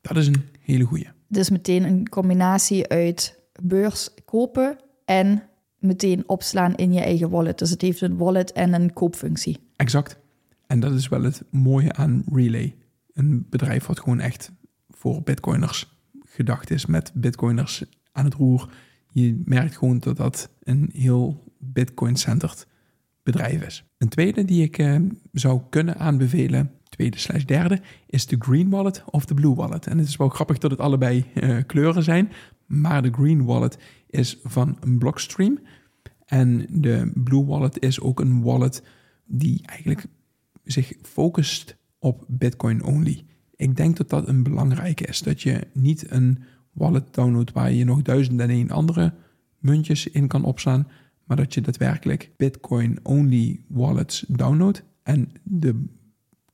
Dat 0.00 0.16
is 0.16 0.26
een 0.26 0.42
hele 0.60 0.84
goeie. 0.84 1.08
Dus 1.28 1.50
meteen 1.50 1.84
een 1.84 2.08
combinatie 2.08 2.88
uit 2.88 3.38
beurs 3.62 4.10
kopen 4.24 4.76
en 5.04 5.42
meteen 5.78 6.28
opslaan 6.28 6.74
in 6.74 6.92
je 6.92 7.00
eigen 7.00 7.30
wallet. 7.30 7.58
Dus 7.58 7.70
het 7.70 7.82
heeft 7.82 8.00
een 8.00 8.16
wallet 8.16 8.52
en 8.52 8.72
een 8.72 8.92
koopfunctie. 8.92 9.58
Exact. 9.76 10.18
En 10.66 10.80
dat 10.80 10.92
is 10.92 11.08
wel 11.08 11.22
het 11.22 11.42
mooie 11.50 11.92
aan 11.92 12.24
Relay. 12.32 12.76
Een 13.12 13.46
bedrijf 13.50 13.86
wat 13.86 14.00
gewoon 14.00 14.20
echt 14.20 14.52
voor 14.88 15.22
bitcoiners 15.22 15.97
gedacht 16.38 16.70
is, 16.70 16.86
met 16.86 17.12
bitcoiners 17.14 17.84
aan 18.12 18.24
het 18.24 18.34
roer. 18.34 18.68
Je 19.12 19.42
merkt 19.44 19.76
gewoon 19.76 19.98
dat 19.98 20.16
dat 20.16 20.50
een 20.62 20.90
heel 20.92 21.44
bitcoin-centered 21.58 22.66
bedrijf 23.22 23.62
is. 23.62 23.84
Een 23.98 24.08
tweede 24.08 24.44
die 24.44 24.62
ik 24.62 24.78
eh, 24.78 24.96
zou 25.32 25.60
kunnen 25.70 25.96
aanbevelen, 25.96 26.70
tweede 26.88 27.18
slash 27.18 27.44
derde, 27.44 27.80
is 28.06 28.26
de 28.26 28.36
Green 28.38 28.70
Wallet 28.70 29.04
of 29.10 29.24
de 29.24 29.34
Blue 29.34 29.54
Wallet. 29.54 29.86
En 29.86 29.98
het 29.98 30.08
is 30.08 30.16
wel 30.16 30.28
grappig 30.28 30.58
dat 30.58 30.70
het 30.70 30.80
allebei 30.80 31.24
eh, 31.34 31.56
kleuren 31.66 32.02
zijn, 32.02 32.32
maar 32.66 33.02
de 33.02 33.12
Green 33.12 33.44
Wallet 33.44 33.78
is 34.06 34.38
van 34.42 34.78
Blockstream. 34.98 35.58
En 36.24 36.66
de 36.70 37.10
Blue 37.14 37.44
Wallet 37.44 37.82
is 37.82 38.00
ook 38.00 38.20
een 38.20 38.42
wallet 38.42 38.82
die 39.26 39.66
eigenlijk 39.66 40.06
zich 40.64 40.92
focust 41.02 41.76
op 41.98 42.24
Bitcoin 42.28 42.82
only. 42.82 43.24
Ik 43.58 43.76
denk 43.76 43.96
dat 43.96 44.08
dat 44.08 44.28
een 44.28 44.42
belangrijke 44.42 45.04
is. 45.04 45.20
Dat 45.20 45.42
je 45.42 45.66
niet 45.72 46.10
een 46.10 46.42
wallet 46.72 47.14
downloadt 47.14 47.52
waar 47.52 47.72
je 47.72 47.84
nog 47.84 48.02
duizend 48.02 48.40
en 48.40 48.50
één 48.50 48.70
andere 48.70 49.12
muntjes 49.58 50.06
in 50.06 50.28
kan 50.28 50.44
opslaan, 50.44 50.88
maar 51.24 51.36
dat 51.36 51.54
je 51.54 51.60
daadwerkelijk 51.60 52.30
Bitcoin 52.36 52.98
only 53.02 53.60
wallets 53.66 54.24
downloadt. 54.28 54.82
En 55.02 55.30
de 55.42 55.84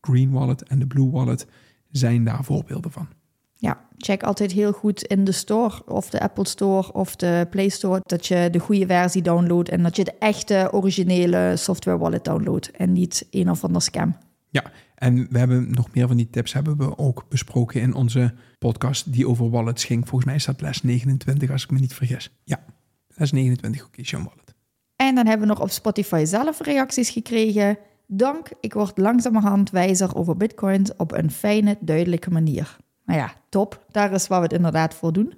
Green 0.01 0.31
Wallet 0.31 0.63
en 0.63 0.79
de 0.79 0.87
Blue 0.87 1.11
Wallet 1.11 1.47
zijn 1.91 2.25
daar 2.25 2.45
voorbeelden 2.45 2.91
van. 2.91 3.09
Ja, 3.55 3.81
check 3.97 4.23
altijd 4.23 4.53
heel 4.53 4.73
goed 4.73 5.03
in 5.03 5.25
de 5.25 5.33
store 5.33 5.87
of 5.87 6.11
de 6.11 6.21
Apple 6.21 6.47
Store 6.47 6.93
of 6.93 7.17
de 7.17 7.47
Play 7.51 7.69
Store 7.69 8.01
dat 8.03 8.27
je 8.27 8.49
de 8.51 8.59
goede 8.59 8.87
versie 8.87 9.23
downloadt 9.23 9.69
en 9.69 9.83
dat 9.83 9.97
je 9.97 10.05
de 10.05 10.15
echte 10.19 10.69
originele 10.73 11.53
software 11.57 11.99
wallet 11.99 12.25
downloadt 12.25 12.71
en 12.71 12.93
niet 12.93 13.27
een 13.31 13.51
of 13.51 13.65
ander 13.65 13.83
scam. 13.83 14.17
Ja, 14.51 14.65
en 14.95 15.27
we 15.31 15.39
hebben 15.39 15.71
nog 15.71 15.95
meer 15.95 16.07
van 16.07 16.17
die 16.17 16.31
tips 16.31 16.53
hebben 16.53 16.77
we 16.77 16.99
ook 16.99 17.25
besproken 17.29 17.81
in 17.81 17.95
onze 17.95 18.35
podcast 18.59 19.13
die 19.13 19.29
over 19.29 19.51
wallets 19.51 19.85
ging. 19.85 20.09
Volgens 20.09 20.31
mij 20.31 20.39
staat 20.39 20.61
les 20.61 20.83
29 20.83 21.51
als 21.51 21.65
ik 21.65 21.71
me 21.71 21.79
niet 21.79 21.95
vergis. 21.95 22.31
Ja, 22.45 22.65
les 23.09 23.33
29, 23.33 23.85
oké, 23.87 24.01
okay, 24.01 24.23
Wallet. 24.25 24.55
En 24.97 25.15
dan 25.15 25.27
hebben 25.27 25.47
we 25.47 25.55
nog 25.55 25.63
op 25.63 25.71
Spotify 25.71 26.25
zelf 26.25 26.61
reacties 26.61 27.11
gekregen. 27.11 27.79
Dank, 28.07 28.49
ik 28.61 28.73
word 28.73 28.99
langzamerhand 28.99 29.71
wijzer 29.71 30.15
over 30.15 30.37
bitcoins 30.37 30.97
op 30.97 31.13
een 31.13 31.31
fijne, 31.31 31.77
duidelijke 31.81 32.31
manier. 32.31 32.77
Nou 33.05 33.19
ja, 33.19 33.35
top. 33.49 33.87
Daar 33.91 34.13
is 34.13 34.27
waar 34.27 34.39
we 34.39 34.45
het 34.45 34.55
inderdaad 34.55 34.95
voor 34.95 35.13
doen. 35.13 35.35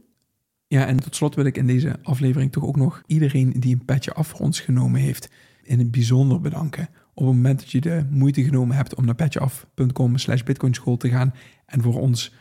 Ja, 0.67 0.87
en 0.87 0.97
tot 0.97 1.17
slot 1.17 1.35
wil 1.35 1.45
ik 1.45 1.57
in 1.57 1.67
deze 1.67 1.97
aflevering 2.03 2.53
toch 2.53 2.65
ook 2.65 2.77
nog 2.77 3.03
iedereen 3.07 3.53
die 3.61 3.75
een 3.75 3.85
petje 3.85 4.13
af 4.13 4.29
voor 4.29 4.41
ons 4.41 4.61
genomen 4.61 5.01
heeft, 5.01 5.29
in 5.63 5.79
het 5.79 5.91
bijzonder 5.91 6.41
bedanken. 6.41 6.89
Op 7.19 7.27
het 7.27 7.35
moment 7.35 7.59
dat 7.59 7.71
je 7.71 7.81
de 7.81 8.07
moeite 8.11 8.45
genomen 8.45 8.77
hebt 8.77 8.95
om 8.95 9.05
naar 9.05 9.15
petjeaf.com 9.15 10.17
slash 10.17 10.43
bitcoinschool 10.43 10.97
te 10.97 11.09
gaan 11.09 11.35
en 11.67 11.83
voor 11.83 12.01
ons 12.01 12.35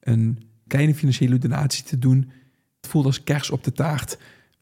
een 0.00 0.42
kleine 0.66 0.94
financiële 0.94 1.38
donatie 1.38 1.84
te 1.84 1.98
doen, 1.98 2.30
het 2.80 2.90
voelt 2.90 3.04
als 3.04 3.24
kers 3.24 3.50
op 3.50 3.64
de 3.64 3.72
taart, 3.72 4.18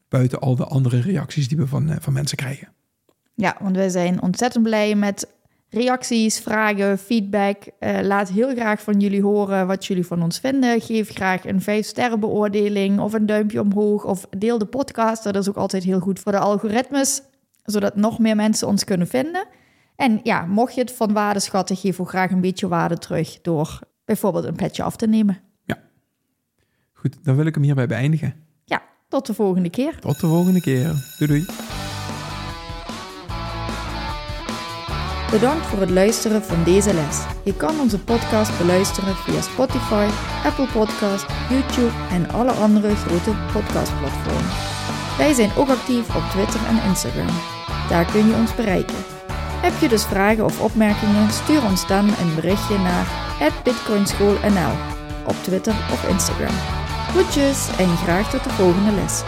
buiten 0.09 0.39
al 0.39 0.55
de 0.55 0.65
andere 0.65 0.99
reacties 0.99 1.47
die 1.47 1.57
we 1.57 1.67
van, 1.67 1.95
van 1.99 2.13
mensen 2.13 2.37
krijgen. 2.37 2.67
Ja, 3.35 3.57
want 3.61 3.75
wij 3.75 3.89
zijn 3.89 4.21
ontzettend 4.21 4.63
blij 4.63 4.95
met 4.95 5.27
reacties, 5.69 6.39
vragen, 6.39 6.97
feedback. 6.97 7.57
Uh, 7.79 7.99
laat 8.01 8.29
heel 8.29 8.55
graag 8.55 8.81
van 8.81 8.99
jullie 8.99 9.21
horen 9.21 9.67
wat 9.67 9.85
jullie 9.85 10.05
van 10.05 10.23
ons 10.23 10.39
vinden. 10.39 10.81
Geef 10.81 11.09
graag 11.09 11.45
een 11.45 11.61
5-sterren 11.61 12.19
beoordeling 12.19 12.99
of 12.99 13.13
een 13.13 13.25
duimpje 13.25 13.61
omhoog 13.61 14.05
of 14.05 14.27
deel 14.37 14.57
de 14.57 14.65
podcast. 14.65 15.23
Dat 15.23 15.35
is 15.35 15.49
ook 15.49 15.57
altijd 15.57 15.83
heel 15.83 15.99
goed 15.99 16.19
voor 16.19 16.31
de 16.31 16.39
algoritmes, 16.39 17.21
zodat 17.71 17.95
nog 17.95 18.19
meer 18.19 18.35
mensen 18.35 18.67
ons 18.67 18.83
kunnen 18.83 19.07
vinden. 19.07 19.45
En 19.95 20.19
ja, 20.23 20.45
mocht 20.45 20.75
je 20.75 20.81
het 20.81 20.91
van 20.91 21.13
waarde 21.13 21.39
schatten, 21.39 21.75
geef 21.75 21.99
ook 21.99 22.09
graag 22.09 22.31
een 22.31 22.41
beetje 22.41 22.67
waarde 22.67 22.97
terug 22.97 23.41
door 23.41 23.79
bijvoorbeeld 24.05 24.45
een 24.45 24.55
petje 24.55 24.83
af 24.83 24.95
te 24.95 25.07
nemen. 25.07 25.39
Ja. 25.65 25.77
Goed, 26.93 27.17
dan 27.23 27.35
wil 27.35 27.45
ik 27.45 27.53
hem 27.53 27.63
hierbij 27.63 27.87
beëindigen. 27.87 28.33
Ja, 28.63 28.81
tot 29.09 29.25
de 29.25 29.33
volgende 29.33 29.69
keer. 29.69 29.99
Tot 29.99 30.19
de 30.19 30.27
volgende 30.27 30.61
keer. 30.61 31.15
Doei 31.17 31.31
doei. 31.31 31.45
Bedankt 35.31 35.65
voor 35.65 35.79
het 35.79 35.89
luisteren 35.89 36.43
van 36.43 36.63
deze 36.63 36.93
les. 36.93 37.25
Je 37.43 37.55
kan 37.55 37.79
onze 37.79 37.99
podcast 37.99 38.57
beluisteren 38.57 39.15
via 39.15 39.41
Spotify, 39.41 40.07
Apple 40.43 40.67
Podcast, 40.67 41.25
YouTube 41.49 41.93
en 42.09 42.29
alle 42.29 42.51
andere 42.51 42.95
grote 42.95 43.31
podcastplatformen. 43.53 44.51
Wij 45.17 45.33
zijn 45.33 45.51
ook 45.57 45.69
actief 45.69 46.15
op 46.15 46.23
Twitter 46.29 46.65
en 46.65 46.89
Instagram. 46.89 47.56
Daar 47.89 48.05
kun 48.05 48.27
je 48.27 48.35
ons 48.35 48.55
bereiken. 48.55 48.95
Heb 49.61 49.73
je 49.79 49.87
dus 49.87 50.05
vragen 50.05 50.45
of 50.45 50.61
opmerkingen, 50.61 51.31
stuur 51.31 51.63
ons 51.63 51.87
dan 51.87 52.05
een 52.07 52.35
berichtje 52.35 52.77
naar 52.77 53.25
bitcoinschoolnl 53.63 54.71
op 55.25 55.35
Twitter 55.43 55.73
of 55.91 56.09
Instagram. 56.09 56.55
Goedjes 57.11 57.67
en 57.77 57.97
graag 57.97 58.29
tot 58.29 58.43
de 58.43 58.49
volgende 58.49 58.91
les. 58.91 59.23